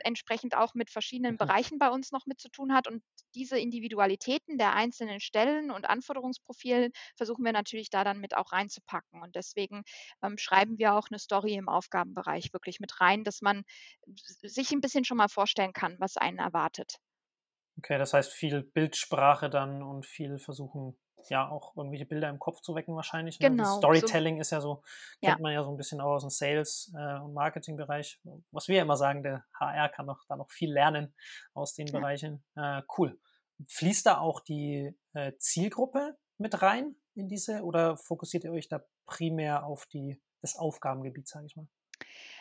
entsprechend 0.00 0.56
auch 0.56 0.74
mit 0.74 0.90
verschiedenen 0.90 1.32
mhm. 1.32 1.38
Bereichen 1.38 1.78
bei 1.78 1.88
uns 1.88 2.12
noch 2.12 2.26
mit 2.26 2.40
zu 2.40 2.48
tun 2.48 2.72
hat. 2.72 2.86
Und 2.86 3.02
diese 3.34 3.58
Individualitäten 3.58 4.58
der 4.58 4.74
einzelnen 4.74 5.20
Stellen 5.20 5.70
und 5.70 5.88
Anforderungsprofilen 5.88 6.92
versuchen 7.16 7.44
wir 7.44 7.52
natürlich 7.52 7.90
da 7.90 8.04
dann 8.04 8.20
mit 8.20 8.36
auch 8.36 8.52
reinzupacken. 8.52 9.22
Und 9.22 9.36
deswegen 9.36 9.82
ähm, 10.22 10.38
schreiben 10.38 10.78
wir 10.78 10.94
auch 10.94 11.08
eine 11.10 11.18
Story 11.18 11.54
im 11.54 11.68
Aufgabenbereich 11.68 12.52
wirklich 12.52 12.80
mit 12.80 13.00
rein, 13.00 13.24
dass 13.24 13.40
man 13.42 13.64
sich 14.06 14.70
ein 14.72 14.80
bisschen 14.80 15.04
schon 15.04 15.16
mal 15.16 15.28
vorstellen 15.28 15.72
kann, 15.72 15.96
was 15.98 16.16
einen 16.16 16.38
erwartet. 16.38 16.96
Okay, 17.78 17.98
das 17.98 18.12
heißt 18.12 18.32
viel 18.32 18.62
Bildsprache 18.62 19.48
dann 19.48 19.82
und 19.82 20.04
viel 20.04 20.38
versuchen, 20.38 20.98
ja, 21.28 21.48
auch 21.48 21.76
irgendwelche 21.76 22.06
Bilder 22.06 22.28
im 22.28 22.38
Kopf 22.38 22.60
zu 22.60 22.74
wecken 22.74 22.96
wahrscheinlich. 22.96 23.38
Ne? 23.40 23.50
Genau. 23.50 23.76
Storytelling 23.76 24.36
so, 24.36 24.40
ist 24.40 24.50
ja 24.50 24.60
so, 24.60 24.82
kennt 25.20 25.36
ja. 25.36 25.38
man 25.38 25.52
ja 25.52 25.62
so 25.62 25.70
ein 25.70 25.76
bisschen 25.76 26.00
auch 26.00 26.14
aus 26.14 26.22
dem 26.22 26.30
Sales- 26.30 26.92
äh, 26.96 27.18
und 27.20 27.34
Marketingbereich. 27.34 28.20
Was 28.50 28.68
wir 28.68 28.80
immer 28.80 28.96
sagen, 28.96 29.22
der 29.22 29.44
HR 29.58 29.88
kann 29.90 30.06
noch, 30.06 30.24
da 30.28 30.36
noch 30.36 30.50
viel 30.50 30.72
lernen 30.72 31.14
aus 31.54 31.74
den 31.74 31.88
ja. 31.88 31.98
Bereichen. 31.98 32.44
Äh, 32.56 32.82
cool. 32.96 33.18
Fließt 33.68 34.06
da 34.06 34.18
auch 34.18 34.40
die 34.40 34.96
äh, 35.12 35.32
Zielgruppe 35.38 36.16
mit 36.38 36.62
rein 36.62 36.96
in 37.14 37.28
diese 37.28 37.62
oder 37.62 37.96
fokussiert 37.96 38.44
ihr 38.44 38.52
euch 38.52 38.68
da 38.68 38.82
primär 39.06 39.66
auf 39.66 39.86
die, 39.86 40.22
das 40.40 40.56
Aufgabengebiet, 40.56 41.28
sage 41.28 41.46
ich 41.46 41.56
mal? 41.56 41.66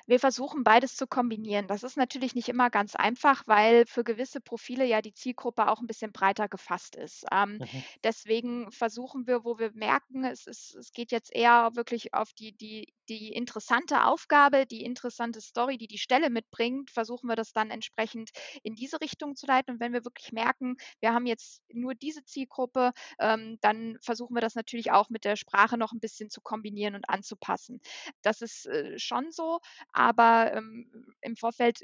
Wir 0.10 0.20
versuchen 0.20 0.64
beides 0.64 0.96
zu 0.96 1.06
kombinieren. 1.06 1.68
Das 1.68 1.84
ist 1.84 1.96
natürlich 1.96 2.34
nicht 2.34 2.50
immer 2.50 2.72
ganz 2.72 2.96
einfach, 2.96 3.44
weil 3.46 3.86
für 3.86 4.04
gewisse 4.04 4.42
Profile 4.42 4.84
ja 4.84 5.04
die 5.04 5.14
Zielgruppe 5.14 5.68
auch 5.68 5.82
ein 5.82 5.86
bisschen 5.86 6.12
breiter 6.12 6.48
gefasst 6.48 6.96
ist. 6.96 7.28
Ähm, 7.32 7.60
mhm. 7.60 7.84
Deswegen 8.04 8.72
versuchen 8.72 9.28
wir, 9.28 9.46
wo 9.46 9.60
wir 9.60 9.72
merken, 9.74 10.26
es, 10.26 10.48
ist, 10.48 10.74
es 10.74 10.94
geht 10.94 11.12
jetzt 11.12 11.32
eher 11.32 11.76
wirklich 11.76 12.16
auf 12.16 12.34
die, 12.34 12.54
die, 12.54 12.92
die 13.10 13.34
interessante 13.34 14.06
Aufgabe, 14.06 14.66
die 14.66 14.84
interessante 14.84 15.42
Story, 15.42 15.78
die 15.78 15.88
die 15.88 15.98
Stelle 15.98 16.30
mitbringt, 16.30 16.92
versuchen 16.92 17.28
wir 17.28 17.36
das 17.36 17.52
dann 17.54 17.72
entsprechend 17.72 18.30
in 18.64 18.76
diese 18.76 19.02
Richtung 19.02 19.36
zu 19.36 19.46
leiten. 19.48 19.74
Und 19.74 19.80
wenn 19.80 19.94
wir 19.94 20.06
wirklich 20.06 20.32
merken, 20.32 20.76
wir 21.02 21.14
haben 21.14 21.26
jetzt 21.26 21.62
nur 21.74 21.96
diese 21.96 22.24
Zielgruppe, 22.24 22.92
ähm, 23.20 23.58
dann 23.62 23.98
versuchen 24.02 24.36
wir 24.36 24.42
das 24.42 24.56
natürlich 24.56 24.92
auch 24.92 25.10
mit 25.10 25.26
der 25.26 25.36
Sprache 25.36 25.78
noch 25.78 25.92
ein 25.92 26.00
bisschen 26.00 26.30
zu 26.30 26.42
kombinieren 26.42 26.96
und 26.96 27.10
anzupassen. 27.10 27.82
Das 28.22 28.42
ist 28.42 28.68
äh, 28.68 28.98
schon 29.00 29.32
so, 29.32 29.60
aber 29.92 30.54
ähm, 30.54 30.90
im 31.22 31.36
Vorfeld 31.36 31.82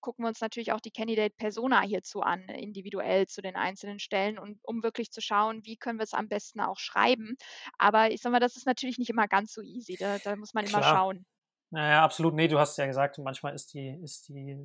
gucken 0.00 0.24
wir 0.24 0.28
uns 0.28 0.40
natürlich 0.40 0.72
auch 0.72 0.80
die 0.80 0.90
Candidate 0.90 1.34
Persona 1.36 1.80
hierzu 1.82 2.20
an, 2.20 2.42
individuell 2.48 3.26
zu 3.26 3.42
den 3.42 3.56
einzelnen 3.56 3.98
Stellen 3.98 4.38
und 4.38 4.58
um 4.62 4.82
wirklich 4.82 5.10
zu 5.10 5.20
schauen, 5.20 5.64
wie 5.64 5.76
können 5.76 5.98
wir 5.98 6.04
es 6.04 6.14
am 6.14 6.28
besten 6.28 6.60
auch 6.60 6.78
schreiben. 6.78 7.36
Aber 7.78 8.10
ich 8.10 8.20
sag 8.20 8.32
mal, 8.32 8.40
das 8.40 8.56
ist 8.56 8.66
natürlich 8.66 8.98
nicht 8.98 9.10
immer 9.10 9.28
ganz 9.28 9.52
so 9.52 9.62
easy. 9.62 9.96
Da, 9.98 10.18
da 10.18 10.36
muss 10.36 10.54
man 10.54 10.64
Klar. 10.64 10.82
immer 10.82 10.90
schauen. 10.90 11.26
Naja, 11.70 12.02
absolut. 12.02 12.34
Nee, 12.34 12.48
du 12.48 12.58
hast 12.58 12.78
ja 12.78 12.86
gesagt, 12.86 13.18
manchmal 13.18 13.54
ist 13.54 13.74
die, 13.74 13.98
ist 14.02 14.28
die 14.28 14.56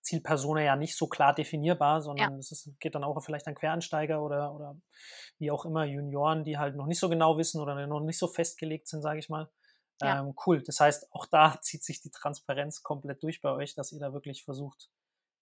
Zielpersona 0.00 0.62
ja 0.62 0.76
nicht 0.76 0.96
so 0.96 1.08
klar 1.08 1.34
definierbar, 1.34 2.00
sondern 2.00 2.32
ja. 2.32 2.38
es 2.38 2.52
ist, 2.52 2.70
geht 2.80 2.94
dann 2.94 3.04
auch 3.04 3.20
vielleicht 3.22 3.46
an 3.48 3.54
Quereinsteiger 3.54 4.22
oder, 4.22 4.54
oder 4.54 4.76
wie 5.38 5.50
auch 5.50 5.64
immer 5.66 5.84
Junioren, 5.84 6.44
die 6.44 6.58
halt 6.58 6.76
noch 6.76 6.86
nicht 6.86 7.00
so 7.00 7.08
genau 7.08 7.36
wissen 7.36 7.60
oder 7.60 7.86
noch 7.86 8.00
nicht 8.00 8.18
so 8.18 8.28
festgelegt 8.28 8.88
sind, 8.88 9.02
sage 9.02 9.18
ich 9.18 9.28
mal. 9.28 9.50
Ja. 10.02 10.20
Ähm, 10.20 10.34
cool. 10.46 10.62
Das 10.62 10.80
heißt, 10.80 11.12
auch 11.12 11.26
da 11.26 11.58
zieht 11.62 11.84
sich 11.84 12.00
die 12.00 12.10
Transparenz 12.10 12.82
komplett 12.82 13.22
durch 13.22 13.40
bei 13.40 13.50
euch, 13.50 13.74
dass 13.74 13.92
ihr 13.92 14.00
da 14.00 14.12
wirklich 14.12 14.44
versucht, 14.44 14.90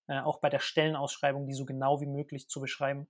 äh, 0.07 0.21
auch 0.21 0.41
bei 0.41 0.51
der 0.51 0.61
Stellenausschreibung 0.61 1.47
die 1.47 1.55
so 1.55 1.65
genau 1.65 2.01
wie 2.01 2.07
möglich 2.07 2.49
zu 2.49 2.61
beschreiben. 2.61 3.09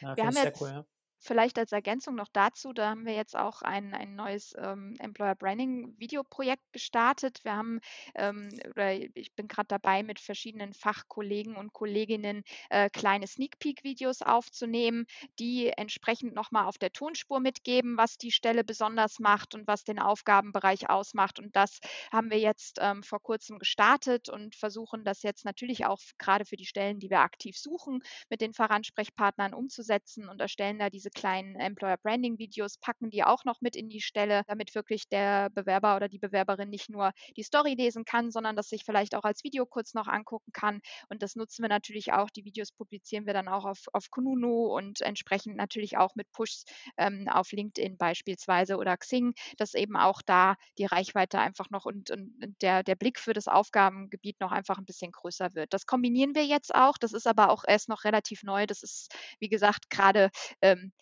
Äh, 0.00 0.16
wir 0.16 0.26
haben 0.26 0.36
jetzt, 0.36 0.60
cool, 0.60 0.68
ja. 0.68 0.86
Vielleicht 1.24 1.56
als 1.56 1.70
Ergänzung 1.70 2.16
noch 2.16 2.26
dazu, 2.32 2.72
da 2.72 2.90
haben 2.90 3.06
wir 3.06 3.14
jetzt 3.14 3.36
auch 3.36 3.62
ein, 3.62 3.94
ein 3.94 4.16
neues 4.16 4.56
ähm, 4.58 4.96
Employer 4.98 5.36
Branding 5.36 5.94
Videoprojekt 5.96 6.72
gestartet. 6.72 7.38
Wir 7.44 7.54
haben, 7.54 7.78
ähm, 8.16 8.48
oder 8.70 8.92
ich 8.92 9.32
bin 9.36 9.46
gerade 9.46 9.68
dabei, 9.68 10.02
mit 10.02 10.18
verschiedenen 10.18 10.74
Fachkollegen 10.74 11.54
und 11.54 11.72
Kolleginnen 11.72 12.42
äh, 12.70 12.90
kleine 12.90 13.28
Sneak 13.28 13.60
Peek 13.60 13.84
Videos 13.84 14.20
aufzunehmen, 14.20 15.06
die 15.38 15.68
entsprechend 15.68 16.34
nochmal 16.34 16.66
auf 16.66 16.76
der 16.76 16.92
Tonspur 16.92 17.38
mitgeben, 17.38 17.96
was 17.96 18.18
die 18.18 18.32
Stelle 18.32 18.64
besonders 18.64 19.20
macht 19.20 19.54
und 19.54 19.68
was 19.68 19.84
den 19.84 20.00
Aufgabenbereich 20.00 20.90
ausmacht. 20.90 21.38
Und 21.38 21.54
das 21.54 21.78
haben 22.10 22.32
wir 22.32 22.40
jetzt 22.40 22.78
ähm, 22.80 23.04
vor 23.04 23.22
kurzem 23.22 23.60
gestartet 23.60 24.28
und 24.28 24.56
versuchen 24.56 25.04
das 25.04 25.22
jetzt 25.22 25.44
natürlich 25.44 25.86
auch 25.86 26.00
gerade 26.18 26.44
für 26.44 26.56
die 26.56 26.66
Stellen, 26.66 26.98
die 26.98 27.10
wir 27.10 27.20
aktiv 27.20 27.56
suchen, 27.56 28.00
mit 28.28 28.40
den 28.40 28.54
Fahransprechpartnern 28.54 29.54
umzusetzen 29.54 30.28
und 30.28 30.40
erstellen 30.40 30.80
da 30.80 30.90
diese 30.90 31.11
kleinen 31.14 31.56
Employer 31.56 31.96
Branding 31.96 32.38
Videos, 32.38 32.78
packen 32.78 33.10
die 33.10 33.24
auch 33.24 33.44
noch 33.44 33.60
mit 33.60 33.76
in 33.76 33.88
die 33.88 34.00
Stelle, 34.00 34.42
damit 34.46 34.74
wirklich 34.74 35.08
der 35.08 35.50
Bewerber 35.50 35.96
oder 35.96 36.08
die 36.08 36.18
Bewerberin 36.18 36.70
nicht 36.70 36.88
nur 36.88 37.12
die 37.36 37.42
Story 37.42 37.74
lesen 37.74 38.04
kann, 38.04 38.30
sondern 38.30 38.56
das 38.56 38.68
sich 38.68 38.84
vielleicht 38.84 39.14
auch 39.14 39.24
als 39.24 39.44
Video 39.44 39.66
kurz 39.66 39.94
noch 39.94 40.08
angucken 40.08 40.52
kann. 40.52 40.80
Und 41.08 41.22
das 41.22 41.36
nutzen 41.36 41.62
wir 41.62 41.68
natürlich 41.68 42.12
auch. 42.12 42.30
Die 42.30 42.44
Videos 42.44 42.72
publizieren 42.72 43.26
wir 43.26 43.34
dann 43.34 43.48
auch 43.48 43.64
auf, 43.64 43.86
auf 43.92 44.10
Kununu 44.10 44.66
und 44.74 45.00
entsprechend 45.00 45.56
natürlich 45.56 45.96
auch 45.96 46.14
mit 46.14 46.30
Pushs 46.32 46.64
ähm, 46.96 47.28
auf 47.28 47.52
LinkedIn 47.52 47.96
beispielsweise 47.96 48.76
oder 48.76 48.96
Xing, 48.96 49.34
dass 49.56 49.74
eben 49.74 49.96
auch 49.96 50.22
da 50.22 50.56
die 50.78 50.86
Reichweite 50.86 51.38
einfach 51.38 51.70
noch 51.70 51.84
und, 51.84 52.10
und 52.10 52.32
der, 52.62 52.82
der 52.82 52.96
Blick 52.96 53.18
für 53.18 53.32
das 53.32 53.48
Aufgabengebiet 53.48 54.40
noch 54.40 54.52
einfach 54.52 54.78
ein 54.78 54.84
bisschen 54.84 55.12
größer 55.12 55.54
wird. 55.54 55.72
Das 55.72 55.86
kombinieren 55.86 56.34
wir 56.34 56.44
jetzt 56.44 56.74
auch. 56.74 56.98
Das 56.98 57.12
ist 57.12 57.26
aber 57.26 57.50
auch 57.50 57.64
erst 57.66 57.88
noch 57.88 58.04
relativ 58.04 58.42
neu. 58.42 58.66
Das 58.66 58.82
ist, 58.82 59.14
wie 59.38 59.48
gesagt, 59.48 59.90
gerade 59.90 60.30
ähm, 60.60 60.92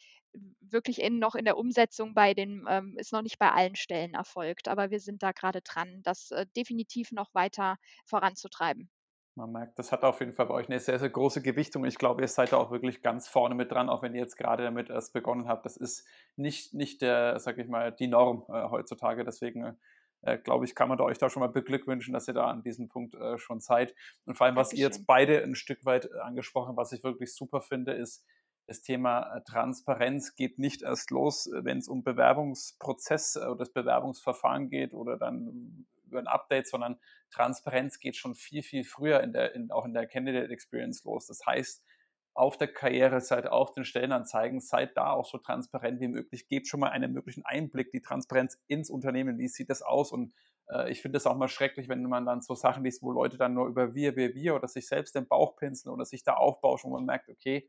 wirklich 0.60 1.00
in, 1.00 1.18
noch 1.18 1.34
in 1.34 1.44
der 1.44 1.56
Umsetzung 1.56 2.14
bei 2.14 2.34
den, 2.34 2.64
ähm, 2.68 2.96
ist 2.98 3.12
noch 3.12 3.22
nicht 3.22 3.38
bei 3.38 3.50
allen 3.50 3.76
Stellen 3.76 4.14
erfolgt, 4.14 4.68
aber 4.68 4.90
wir 4.90 5.00
sind 5.00 5.22
da 5.22 5.32
gerade 5.32 5.60
dran, 5.62 6.00
das 6.02 6.30
äh, 6.30 6.46
definitiv 6.56 7.12
noch 7.12 7.34
weiter 7.34 7.76
voranzutreiben. 8.04 8.90
Man 9.36 9.52
merkt, 9.52 9.78
das 9.78 9.92
hat 9.92 10.02
auf 10.02 10.20
jeden 10.20 10.32
Fall 10.32 10.46
bei 10.46 10.54
euch 10.54 10.68
eine 10.68 10.80
sehr, 10.80 10.98
sehr 10.98 11.08
große 11.08 11.40
Gewichtung. 11.40 11.84
Ich 11.84 11.98
glaube, 11.98 12.20
ihr 12.22 12.28
seid 12.28 12.52
da 12.52 12.56
auch 12.56 12.70
wirklich 12.70 13.00
ganz 13.00 13.28
vorne 13.28 13.54
mit 13.54 13.70
dran, 13.70 13.88
auch 13.88 14.02
wenn 14.02 14.14
ihr 14.14 14.20
jetzt 14.20 14.36
gerade 14.36 14.64
damit 14.64 14.90
erst 14.90 15.12
begonnen 15.12 15.48
habt. 15.48 15.64
Das 15.64 15.76
ist 15.76 16.06
nicht, 16.36 16.74
nicht 16.74 17.00
der, 17.00 17.38
sag 17.38 17.56
ich 17.58 17.68
mal, 17.68 17.92
die 17.92 18.08
Norm 18.08 18.44
äh, 18.48 18.68
heutzutage. 18.68 19.24
Deswegen 19.24 19.78
äh, 20.22 20.36
glaube 20.36 20.64
ich, 20.64 20.74
kann 20.74 20.88
man 20.88 20.98
da 20.98 21.04
euch 21.04 21.18
da 21.18 21.30
schon 21.30 21.40
mal 21.40 21.48
beglückwünschen, 21.48 22.12
dass 22.12 22.28
ihr 22.28 22.34
da 22.34 22.48
an 22.48 22.62
diesem 22.62 22.88
Punkt 22.88 23.14
äh, 23.14 23.38
schon 23.38 23.60
seid. 23.60 23.94
Und 24.26 24.36
vor 24.36 24.46
allem, 24.46 24.56
was 24.56 24.70
Dankeschön. 24.70 24.82
ihr 24.82 24.86
jetzt 24.86 25.06
beide 25.06 25.42
ein 25.42 25.54
Stück 25.54 25.84
weit 25.84 26.06
äh, 26.06 26.18
angesprochen, 26.18 26.76
was 26.76 26.92
ich 26.92 27.02
wirklich 27.02 27.34
super 27.34 27.60
finde, 27.60 27.92
ist, 27.92 28.26
das 28.70 28.82
Thema 28.82 29.34
äh, 29.34 29.42
Transparenz 29.42 30.36
geht 30.36 30.60
nicht 30.60 30.82
erst 30.82 31.10
los, 31.10 31.48
äh, 31.48 31.64
wenn 31.64 31.78
es 31.78 31.88
um 31.88 32.04
Bewerbungsprozess 32.04 33.36
oder 33.36 33.56
das 33.56 33.72
Bewerbungsverfahren 33.72 34.70
geht 34.70 34.94
oder 34.94 35.16
dann 35.16 35.86
über 36.06 36.20
ein 36.20 36.28
Update, 36.28 36.68
sondern 36.68 37.00
Transparenz 37.32 37.98
geht 37.98 38.16
schon 38.16 38.36
viel, 38.36 38.62
viel 38.62 38.84
früher 38.84 39.22
in 39.22 39.32
der, 39.32 39.56
in, 39.56 39.72
auch 39.72 39.84
in 39.84 39.92
der 39.92 40.06
Candidate 40.06 40.52
Experience 40.52 41.02
los. 41.02 41.26
Das 41.26 41.44
heißt, 41.44 41.84
auf 42.32 42.58
der 42.58 42.68
Karriereseite, 42.68 43.50
auf 43.50 43.72
den 43.72 43.84
Stellenanzeigen, 43.84 44.60
seid 44.60 44.96
da 44.96 45.10
auch 45.10 45.26
so 45.26 45.38
transparent 45.38 46.00
wie 46.00 46.06
möglich. 46.06 46.46
Gebt 46.46 46.68
schon 46.68 46.78
mal 46.78 46.90
einen 46.90 47.12
möglichen 47.12 47.44
Einblick, 47.44 47.90
die 47.90 48.00
Transparenz 48.00 48.56
ins 48.68 48.88
Unternehmen. 48.88 49.36
Wie 49.38 49.48
sieht 49.48 49.68
das 49.68 49.82
aus? 49.82 50.12
Und 50.12 50.32
äh, 50.68 50.92
ich 50.92 51.02
finde 51.02 51.16
es 51.16 51.26
auch 51.26 51.36
mal 51.36 51.48
schrecklich, 51.48 51.88
wenn 51.88 52.04
man 52.04 52.24
dann 52.24 52.40
so 52.40 52.54
Sachen 52.54 52.84
liest, 52.84 53.02
wo 53.02 53.10
Leute 53.10 53.36
dann 53.36 53.52
nur 53.52 53.66
über 53.66 53.96
wir, 53.96 54.14
wir, 54.14 54.36
wir 54.36 54.54
oder 54.54 54.68
sich 54.68 54.86
selbst 54.86 55.16
den 55.16 55.26
Bauch 55.26 55.56
pinseln 55.56 55.92
oder 55.92 56.04
sich 56.04 56.22
da 56.22 56.34
aufbauschen, 56.34 56.92
wo 56.92 56.94
man 56.94 57.04
merkt, 57.04 57.28
okay, 57.28 57.68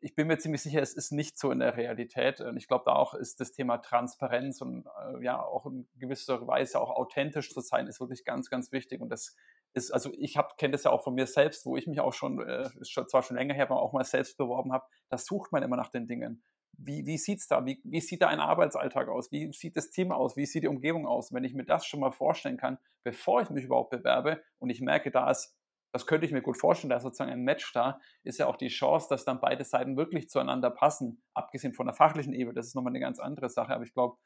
ich 0.00 0.14
bin 0.14 0.26
mir 0.26 0.38
ziemlich 0.38 0.62
sicher, 0.62 0.82
es 0.82 0.94
ist 0.94 1.12
nicht 1.12 1.38
so 1.38 1.50
in 1.50 1.58
der 1.58 1.76
Realität. 1.76 2.40
Und 2.40 2.56
ich 2.56 2.68
glaube, 2.68 2.84
da 2.86 2.92
auch 2.92 3.14
ist 3.14 3.40
das 3.40 3.52
Thema 3.52 3.78
Transparenz 3.78 4.60
und 4.60 4.86
äh, 4.86 5.24
ja 5.24 5.42
auch 5.42 5.66
in 5.66 5.88
gewisser 5.96 6.46
Weise 6.46 6.80
auch 6.80 6.90
authentisch 6.90 7.52
zu 7.52 7.60
sein, 7.60 7.86
ist 7.86 8.00
wirklich 8.00 8.24
ganz, 8.24 8.50
ganz 8.50 8.72
wichtig. 8.72 9.00
Und 9.00 9.08
das 9.08 9.34
ist, 9.72 9.90
also 9.92 10.12
ich 10.18 10.38
kenne 10.58 10.72
das 10.72 10.84
ja 10.84 10.90
auch 10.90 11.02
von 11.02 11.14
mir 11.14 11.26
selbst, 11.26 11.64
wo 11.66 11.76
ich 11.76 11.86
mich 11.86 12.00
auch 12.00 12.12
schon, 12.12 12.40
äh, 12.40 12.68
schon, 12.82 13.08
zwar 13.08 13.22
schon 13.22 13.36
länger 13.36 13.54
her, 13.54 13.64
aber 13.70 13.80
auch 13.80 13.92
mal 13.92 14.04
selbst 14.04 14.36
beworben 14.36 14.72
habe, 14.72 14.84
da 15.08 15.18
sucht 15.18 15.52
man 15.52 15.62
immer 15.62 15.76
nach 15.76 15.90
den 15.90 16.06
Dingen. 16.06 16.42
Wie, 16.78 17.06
wie 17.06 17.16
sieht 17.16 17.38
es 17.38 17.48
da? 17.48 17.64
Wie, 17.64 17.80
wie 17.84 18.00
sieht 18.00 18.20
da 18.20 18.28
ein 18.28 18.40
Arbeitsalltag 18.40 19.08
aus? 19.08 19.32
Wie 19.32 19.50
sieht 19.52 19.76
das 19.76 19.90
Team 19.90 20.12
aus? 20.12 20.36
Wie 20.36 20.44
sieht 20.44 20.62
die 20.62 20.68
Umgebung 20.68 21.06
aus? 21.06 21.32
Wenn 21.32 21.44
ich 21.44 21.54
mir 21.54 21.64
das 21.64 21.86
schon 21.86 22.00
mal 22.00 22.12
vorstellen 22.12 22.58
kann, 22.58 22.78
bevor 23.02 23.40
ich 23.40 23.48
mich 23.48 23.64
überhaupt 23.64 23.90
bewerbe 23.90 24.42
und 24.58 24.68
ich 24.68 24.82
merke, 24.82 25.10
da 25.10 25.30
ist 25.30 25.56
das 25.92 26.06
könnte 26.06 26.26
ich 26.26 26.32
mir 26.32 26.42
gut 26.42 26.58
vorstellen, 26.58 26.90
da 26.90 26.96
ist 26.96 27.02
sozusagen 27.02 27.30
ein 27.30 27.42
Match 27.42 27.72
da, 27.72 28.00
ist 28.22 28.38
ja 28.38 28.46
auch 28.46 28.56
die 28.56 28.68
Chance, 28.68 29.06
dass 29.08 29.24
dann 29.24 29.40
beide 29.40 29.64
Seiten 29.64 29.96
wirklich 29.96 30.28
zueinander 30.28 30.70
passen, 30.70 31.22
abgesehen 31.34 31.72
von 31.72 31.86
der 31.86 31.94
fachlichen 31.94 32.32
Ebene, 32.32 32.54
das 32.54 32.66
ist 32.66 32.74
nochmal 32.74 32.92
eine 32.92 33.00
ganz 33.00 33.18
andere 33.18 33.48
Sache, 33.48 33.74
aber 33.74 33.84
ich 33.84 33.94
glaube, 33.94 34.16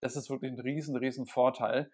das 0.00 0.16
ist 0.16 0.30
wirklich 0.30 0.52
ein 0.52 0.60
riesen, 0.60 0.96
riesen 0.96 1.26
Vorteil. 1.26 1.90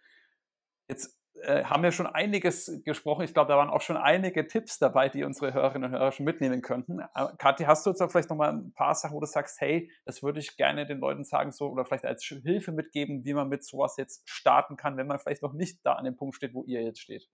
Jetzt 0.88 1.18
äh, 1.42 1.64
haben 1.64 1.82
wir 1.82 1.92
schon 1.92 2.06
einiges 2.06 2.80
gesprochen. 2.84 3.22
Ich 3.22 3.34
glaube, 3.34 3.48
da 3.48 3.58
waren 3.58 3.68
auch 3.68 3.80
schon 3.80 3.96
einige 3.96 4.46
Tipps 4.46 4.78
dabei, 4.78 5.08
die 5.08 5.24
unsere 5.24 5.52
Hörerinnen 5.52 5.92
und 5.92 5.98
Hörer 5.98 6.12
schon 6.12 6.24
mitnehmen 6.24 6.62
könnten. 6.62 7.00
Äh, 7.00 7.26
Kathi, 7.38 7.64
hast 7.64 7.84
du 7.84 7.90
jetzt 7.90 8.02
vielleicht 8.10 8.30
noch 8.30 8.36
mal 8.36 8.52
ein 8.52 8.72
paar 8.72 8.94
Sachen, 8.94 9.14
wo 9.14 9.20
du 9.20 9.26
sagst, 9.26 9.60
hey, 9.60 9.90
das 10.04 10.22
würde 10.22 10.40
ich 10.40 10.56
gerne 10.56 10.86
den 10.86 10.98
Leuten 10.98 11.24
sagen, 11.24 11.52
so 11.52 11.68
oder 11.68 11.84
vielleicht 11.84 12.04
als 12.04 12.24
Hilfe 12.24 12.72
mitgeben, 12.72 13.24
wie 13.24 13.34
man 13.34 13.48
mit 13.48 13.64
sowas 13.64 13.96
jetzt 13.96 14.28
starten 14.28 14.76
kann, 14.76 14.96
wenn 14.96 15.06
man 15.06 15.18
vielleicht 15.18 15.42
noch 15.42 15.52
nicht 15.52 15.84
da 15.84 15.94
an 15.94 16.04
dem 16.04 16.16
Punkt 16.16 16.36
steht, 16.36 16.54
wo 16.54 16.64
ihr 16.64 16.82
jetzt 16.82 17.00
steht? 17.00 17.28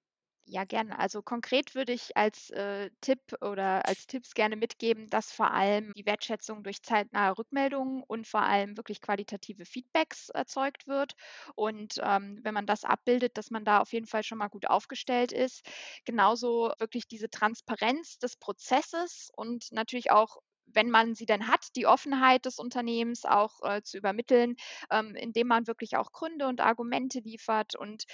Ja, 0.45 0.65
gerne. 0.65 0.99
Also 0.99 1.23
konkret 1.23 1.75
würde 1.75 1.93
ich 1.93 2.17
als 2.17 2.51
äh, 2.51 2.91
Tipp 3.01 3.21
oder 3.41 3.87
als 3.87 4.07
Tipps 4.07 4.35
gerne 4.35 4.57
mitgeben, 4.57 5.09
dass 5.09 5.31
vor 5.33 5.51
allem 5.53 5.93
die 5.97 6.05
Wertschätzung 6.05 6.63
durch 6.65 6.83
zeitnahe 6.83 7.39
Rückmeldungen 7.39 8.03
und 8.03 8.27
vor 8.27 8.43
allem 8.43 8.77
wirklich 8.77 9.01
qualitative 9.01 9.65
Feedbacks 9.65 10.29
erzeugt 10.31 10.87
wird. 10.89 11.15
Und 11.55 11.95
ähm, 12.03 12.41
wenn 12.43 12.55
man 12.55 12.67
das 12.67 12.85
abbildet, 12.85 13.39
dass 13.39 13.51
man 13.51 13.65
da 13.65 13.81
auf 13.81 13.93
jeden 13.93 14.07
Fall 14.07 14.25
schon 14.25 14.39
mal 14.39 14.49
gut 14.49 14.67
aufgestellt 14.69 15.33
ist. 15.33 15.65
Genauso 16.05 16.73
wirklich 16.79 17.07
diese 17.07 17.31
Transparenz 17.31 18.19
des 18.19 18.37
Prozesses 18.37 19.31
und 19.37 19.71
natürlich 19.73 20.11
auch 20.11 20.37
wenn 20.67 20.91
man 20.91 21.15
sie 21.15 21.27
denn 21.27 21.49
hat, 21.49 21.75
die 21.77 21.87
Offenheit 21.87 22.45
des 22.47 22.59
Unternehmens 22.59 23.25
auch 23.25 23.61
äh, 23.63 23.83
zu 23.83 23.99
übermitteln, 23.99 24.57
ähm, 24.91 25.15
indem 25.15 25.49
man 25.49 25.67
wirklich 25.67 25.97
auch 25.97 26.13
Gründe 26.13 26.47
und 26.49 26.61
Argumente 26.61 27.21
liefert. 27.21 27.75
Und 27.75 28.05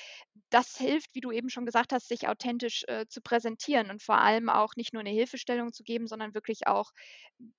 das 0.50 0.76
hilft, 0.76 1.14
wie 1.14 1.20
du 1.20 1.30
eben 1.30 1.50
schon 1.50 1.66
gesagt 1.66 1.92
hast, 1.92 2.08
sich 2.08 2.28
authentisch 2.28 2.84
äh, 2.88 3.06
zu 3.08 3.20
präsentieren 3.20 3.90
und 3.90 4.02
vor 4.02 4.18
allem 4.18 4.48
auch 4.48 4.74
nicht 4.76 4.92
nur 4.92 5.00
eine 5.00 5.10
Hilfestellung 5.10 5.72
zu 5.72 5.82
geben, 5.82 6.06
sondern 6.06 6.34
wirklich 6.34 6.66
auch 6.66 6.90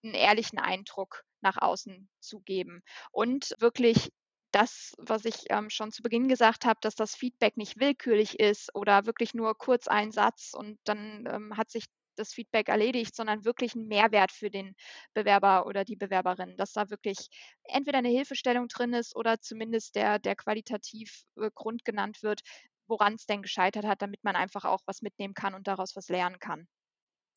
einen 0.03 0.13
ehrlichen 0.13 0.59
Eindruck 0.59 1.23
nach 1.41 1.57
außen 1.57 2.09
zu 2.19 2.39
geben. 2.41 2.81
Und 3.11 3.55
wirklich 3.59 4.09
das, 4.51 4.95
was 4.97 5.25
ich 5.25 5.43
ähm, 5.49 5.69
schon 5.69 5.91
zu 5.91 6.01
Beginn 6.01 6.27
gesagt 6.27 6.65
habe, 6.65 6.79
dass 6.81 6.95
das 6.95 7.15
Feedback 7.15 7.55
nicht 7.57 7.79
willkürlich 7.79 8.39
ist 8.39 8.73
oder 8.75 9.05
wirklich 9.05 9.33
nur 9.33 9.55
kurz 9.55 9.87
ein 9.87 10.11
Satz 10.11 10.53
und 10.53 10.79
dann 10.85 11.25
ähm, 11.29 11.55
hat 11.55 11.69
sich 11.69 11.85
das 12.19 12.33
Feedback 12.33 12.69
erledigt, 12.69 13.15
sondern 13.15 13.45
wirklich 13.45 13.75
ein 13.75 13.87
Mehrwert 13.87 14.31
für 14.31 14.49
den 14.49 14.75
Bewerber 15.13 15.65
oder 15.65 15.85
die 15.85 15.95
Bewerberin, 15.95 16.55
dass 16.57 16.73
da 16.73 16.89
wirklich 16.89 17.29
entweder 17.63 17.99
eine 17.99 18.09
Hilfestellung 18.09 18.67
drin 18.67 18.93
ist 18.93 19.15
oder 19.15 19.39
zumindest 19.39 19.95
der, 19.95 20.19
der 20.19 20.35
qualitativ 20.35 21.23
äh, 21.37 21.49
Grund 21.53 21.85
genannt 21.85 22.23
wird, 22.23 22.41
woran 22.87 23.13
es 23.13 23.25
denn 23.25 23.41
gescheitert 23.41 23.85
hat, 23.85 24.01
damit 24.01 24.23
man 24.23 24.35
einfach 24.35 24.65
auch 24.65 24.81
was 24.85 25.01
mitnehmen 25.01 25.33
kann 25.33 25.53
und 25.53 25.67
daraus 25.67 25.95
was 25.95 26.09
lernen 26.09 26.39
kann. 26.39 26.67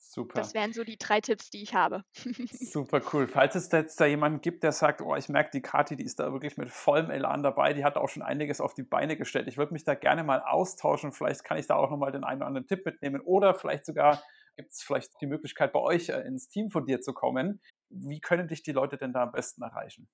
Super. 0.05 0.41
Das 0.41 0.53
wären 0.53 0.73
so 0.73 0.83
die 0.83 0.99
drei 0.99 1.21
Tipps, 1.21 1.49
die 1.49 1.63
ich 1.63 1.75
habe. 1.75 2.03
Super 2.51 3.01
cool. 3.13 3.29
Falls 3.29 3.55
es 3.55 3.71
jetzt 3.71 4.01
da 4.01 4.05
jemanden 4.05 4.41
gibt, 4.41 4.63
der 4.63 4.73
sagt, 4.73 5.01
oh, 5.01 5.15
ich 5.15 5.29
merke, 5.29 5.51
die 5.53 5.63
Kati, 5.63 5.97
die 5.97 6.05
ist 6.05 6.19
da 6.19 6.33
wirklich 6.33 6.57
mit 6.57 6.71
vollem 6.71 7.11
Elan 7.11 7.43
dabei, 7.43 7.73
die 7.73 7.85
hat 7.85 7.97
auch 7.97 8.09
schon 8.09 8.23
einiges 8.23 8.61
auf 8.61 8.75
die 8.75 8.83
Beine 8.83 9.17
gestellt. 9.17 9.47
Ich 9.47 9.59
würde 9.59 9.73
mich 9.73 9.85
da 9.85 9.95
gerne 9.95 10.25
mal 10.25 10.43
austauschen. 10.43 11.13
Vielleicht 11.13 11.45
kann 11.45 11.57
ich 11.57 11.67
da 11.67 11.77
auch 11.77 11.89
nochmal 11.89 12.13
den 12.13 12.25
einen 12.25 12.41
oder 12.41 12.47
anderen 12.49 12.67
Tipp 12.67 12.85
mitnehmen 12.85 13.21
oder 13.21 13.55
vielleicht 13.55 13.87
sogar 13.87 14.23
Gibt 14.57 14.73
es 14.73 14.83
vielleicht 14.83 15.21
die 15.21 15.27
Möglichkeit, 15.27 15.73
bei 15.73 15.81
euch 15.81 16.09
äh, 16.09 16.21
ins 16.23 16.49
Team 16.49 16.71
von 16.71 16.87
dir 16.87 17.01
zu 17.01 17.13
kommen? 17.13 17.61
Wie 17.91 18.21
können 18.21 18.49
dich 18.49 18.63
die 18.63 18.73
Leute 18.73 18.97
denn 18.99 19.13
da 19.13 19.25
am 19.25 19.33
besten 19.33 19.63
erreichen? 19.63 20.09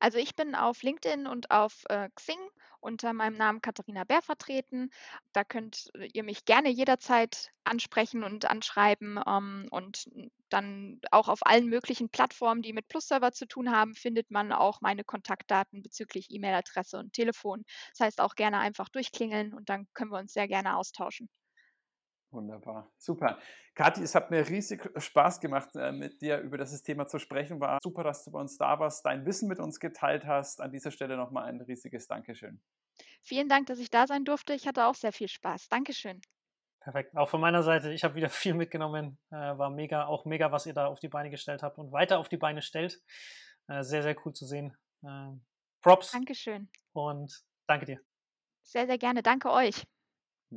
Also 0.00 0.18
ich 0.18 0.34
bin 0.36 0.54
auf 0.54 0.82
LinkedIn 0.82 1.26
und 1.26 1.50
auf 1.50 1.84
äh, 1.88 2.08
Xing 2.14 2.38
unter 2.80 3.12
meinem 3.12 3.36
Namen 3.36 3.62
Katharina 3.62 4.04
Bär 4.04 4.20
vertreten. 4.22 4.90
Da 5.32 5.44
könnt 5.44 5.90
ihr 6.12 6.22
mich 6.22 6.44
gerne 6.44 6.68
jederzeit 6.68 7.50
ansprechen 7.64 8.22
und 8.24 8.44
anschreiben. 8.44 9.18
Ähm, 9.26 9.66
und 9.70 10.08
dann 10.50 11.00
auch 11.10 11.28
auf 11.28 11.46
allen 11.46 11.66
möglichen 11.66 12.10
Plattformen, 12.10 12.62
die 12.62 12.72
mit 12.72 12.88
Plus-Server 12.88 13.32
zu 13.32 13.46
tun 13.46 13.70
haben, 13.70 13.94
findet 13.94 14.30
man 14.30 14.52
auch 14.52 14.80
meine 14.80 15.04
Kontaktdaten 15.04 15.82
bezüglich 15.82 16.26
E-Mail-Adresse 16.30 16.98
und 16.98 17.12
Telefon. 17.12 17.64
Das 17.92 18.06
heißt 18.06 18.20
auch 18.20 18.34
gerne 18.34 18.58
einfach 18.58 18.88
durchklingeln 18.90 19.54
und 19.54 19.68
dann 19.70 19.86
können 19.94 20.10
wir 20.12 20.18
uns 20.18 20.32
sehr 20.34 20.48
gerne 20.48 20.76
austauschen. 20.76 21.28
Wunderbar, 22.34 22.90
super. 22.98 23.38
Kathi, 23.76 24.02
es 24.02 24.16
hat 24.16 24.32
mir 24.32 24.48
riesig 24.48 24.90
Spaß 24.96 25.40
gemacht, 25.40 25.68
äh, 25.76 25.92
mit 25.92 26.20
dir 26.20 26.38
über 26.40 26.58
dieses 26.58 26.82
Thema 26.82 27.06
zu 27.06 27.20
sprechen. 27.20 27.60
War 27.60 27.78
super, 27.80 28.02
dass 28.02 28.24
du 28.24 28.32
bei 28.32 28.40
uns 28.40 28.58
da 28.58 28.80
warst, 28.80 29.06
dein 29.06 29.24
Wissen 29.24 29.48
mit 29.48 29.60
uns 29.60 29.78
geteilt 29.78 30.26
hast. 30.26 30.60
An 30.60 30.72
dieser 30.72 30.90
Stelle 30.90 31.16
nochmal 31.16 31.44
ein 31.44 31.60
riesiges 31.60 32.08
Dankeschön. 32.08 32.60
Vielen 33.22 33.48
Dank, 33.48 33.66
dass 33.66 33.78
ich 33.78 33.88
da 33.88 34.08
sein 34.08 34.24
durfte. 34.24 34.52
Ich 34.52 34.66
hatte 34.66 34.86
auch 34.86 34.96
sehr 34.96 35.12
viel 35.12 35.28
Spaß. 35.28 35.68
Dankeschön. 35.68 36.20
Perfekt. 36.80 37.16
Auch 37.16 37.28
von 37.28 37.40
meiner 37.40 37.62
Seite, 37.62 37.92
ich 37.92 38.02
habe 38.02 38.16
wieder 38.16 38.28
viel 38.30 38.54
mitgenommen. 38.54 39.16
Äh, 39.30 39.36
war 39.36 39.70
mega, 39.70 40.06
auch 40.06 40.24
mega, 40.24 40.50
was 40.50 40.66
ihr 40.66 40.74
da 40.74 40.86
auf 40.86 40.98
die 40.98 41.08
Beine 41.08 41.30
gestellt 41.30 41.62
habt 41.62 41.78
und 41.78 41.92
weiter 41.92 42.18
auf 42.18 42.28
die 42.28 42.36
Beine 42.36 42.62
stellt. 42.62 43.00
Äh, 43.68 43.84
sehr, 43.84 44.02
sehr 44.02 44.16
cool 44.26 44.32
zu 44.32 44.44
sehen. 44.44 44.76
Äh, 45.04 45.30
Props. 45.82 46.10
Dankeschön. 46.10 46.68
Und 46.92 47.44
danke 47.68 47.86
dir. 47.86 48.00
Sehr, 48.64 48.86
sehr 48.86 48.98
gerne. 48.98 49.22
Danke 49.22 49.52
euch. 49.52 49.84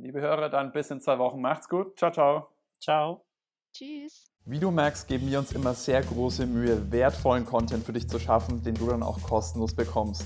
Liebe 0.02 0.20
Hörer, 0.20 0.48
dann 0.48 0.72
bis 0.72 0.90
in 0.90 1.00
zwei 1.00 1.18
Wochen. 1.18 1.40
Macht's 1.40 1.68
gut. 1.68 1.98
Ciao, 1.98 2.10
ciao. 2.10 2.48
Ciao. 2.80 3.24
Tschüss. 3.72 4.30
Wie 4.44 4.58
du 4.58 4.70
merkst, 4.70 5.06
geben 5.08 5.28
wir 5.28 5.38
uns 5.38 5.52
immer 5.52 5.74
sehr 5.74 6.00
große 6.02 6.46
Mühe, 6.46 6.90
wertvollen 6.90 7.44
Content 7.44 7.84
für 7.84 7.92
dich 7.92 8.08
zu 8.08 8.18
schaffen, 8.18 8.62
den 8.62 8.74
du 8.74 8.86
dann 8.86 9.02
auch 9.02 9.20
kostenlos 9.22 9.74
bekommst. 9.74 10.24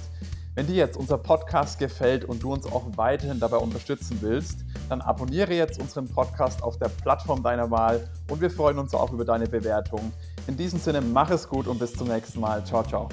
Wenn 0.54 0.66
dir 0.66 0.76
jetzt 0.76 0.98
unser 0.98 1.16
Podcast 1.16 1.78
gefällt 1.78 2.26
und 2.26 2.42
du 2.42 2.52
uns 2.52 2.66
auch 2.66 2.84
weiterhin 2.96 3.40
dabei 3.40 3.56
unterstützen 3.56 4.18
willst, 4.20 4.64
dann 4.90 5.00
abonniere 5.00 5.54
jetzt 5.54 5.80
unseren 5.80 6.08
Podcast 6.08 6.62
auf 6.62 6.78
der 6.78 6.88
Plattform 6.88 7.42
deiner 7.42 7.70
Wahl 7.70 8.06
und 8.30 8.40
wir 8.42 8.50
freuen 8.50 8.78
uns 8.78 8.94
auch 8.94 9.12
über 9.12 9.24
deine 9.24 9.46
Bewertung. 9.46 10.12
In 10.46 10.56
diesem 10.56 10.78
Sinne, 10.78 11.00
mach 11.00 11.30
es 11.30 11.48
gut 11.48 11.66
und 11.66 11.78
bis 11.78 11.94
zum 11.94 12.08
nächsten 12.08 12.40
Mal. 12.40 12.64
Ciao, 12.66 12.82
ciao. 12.82 13.08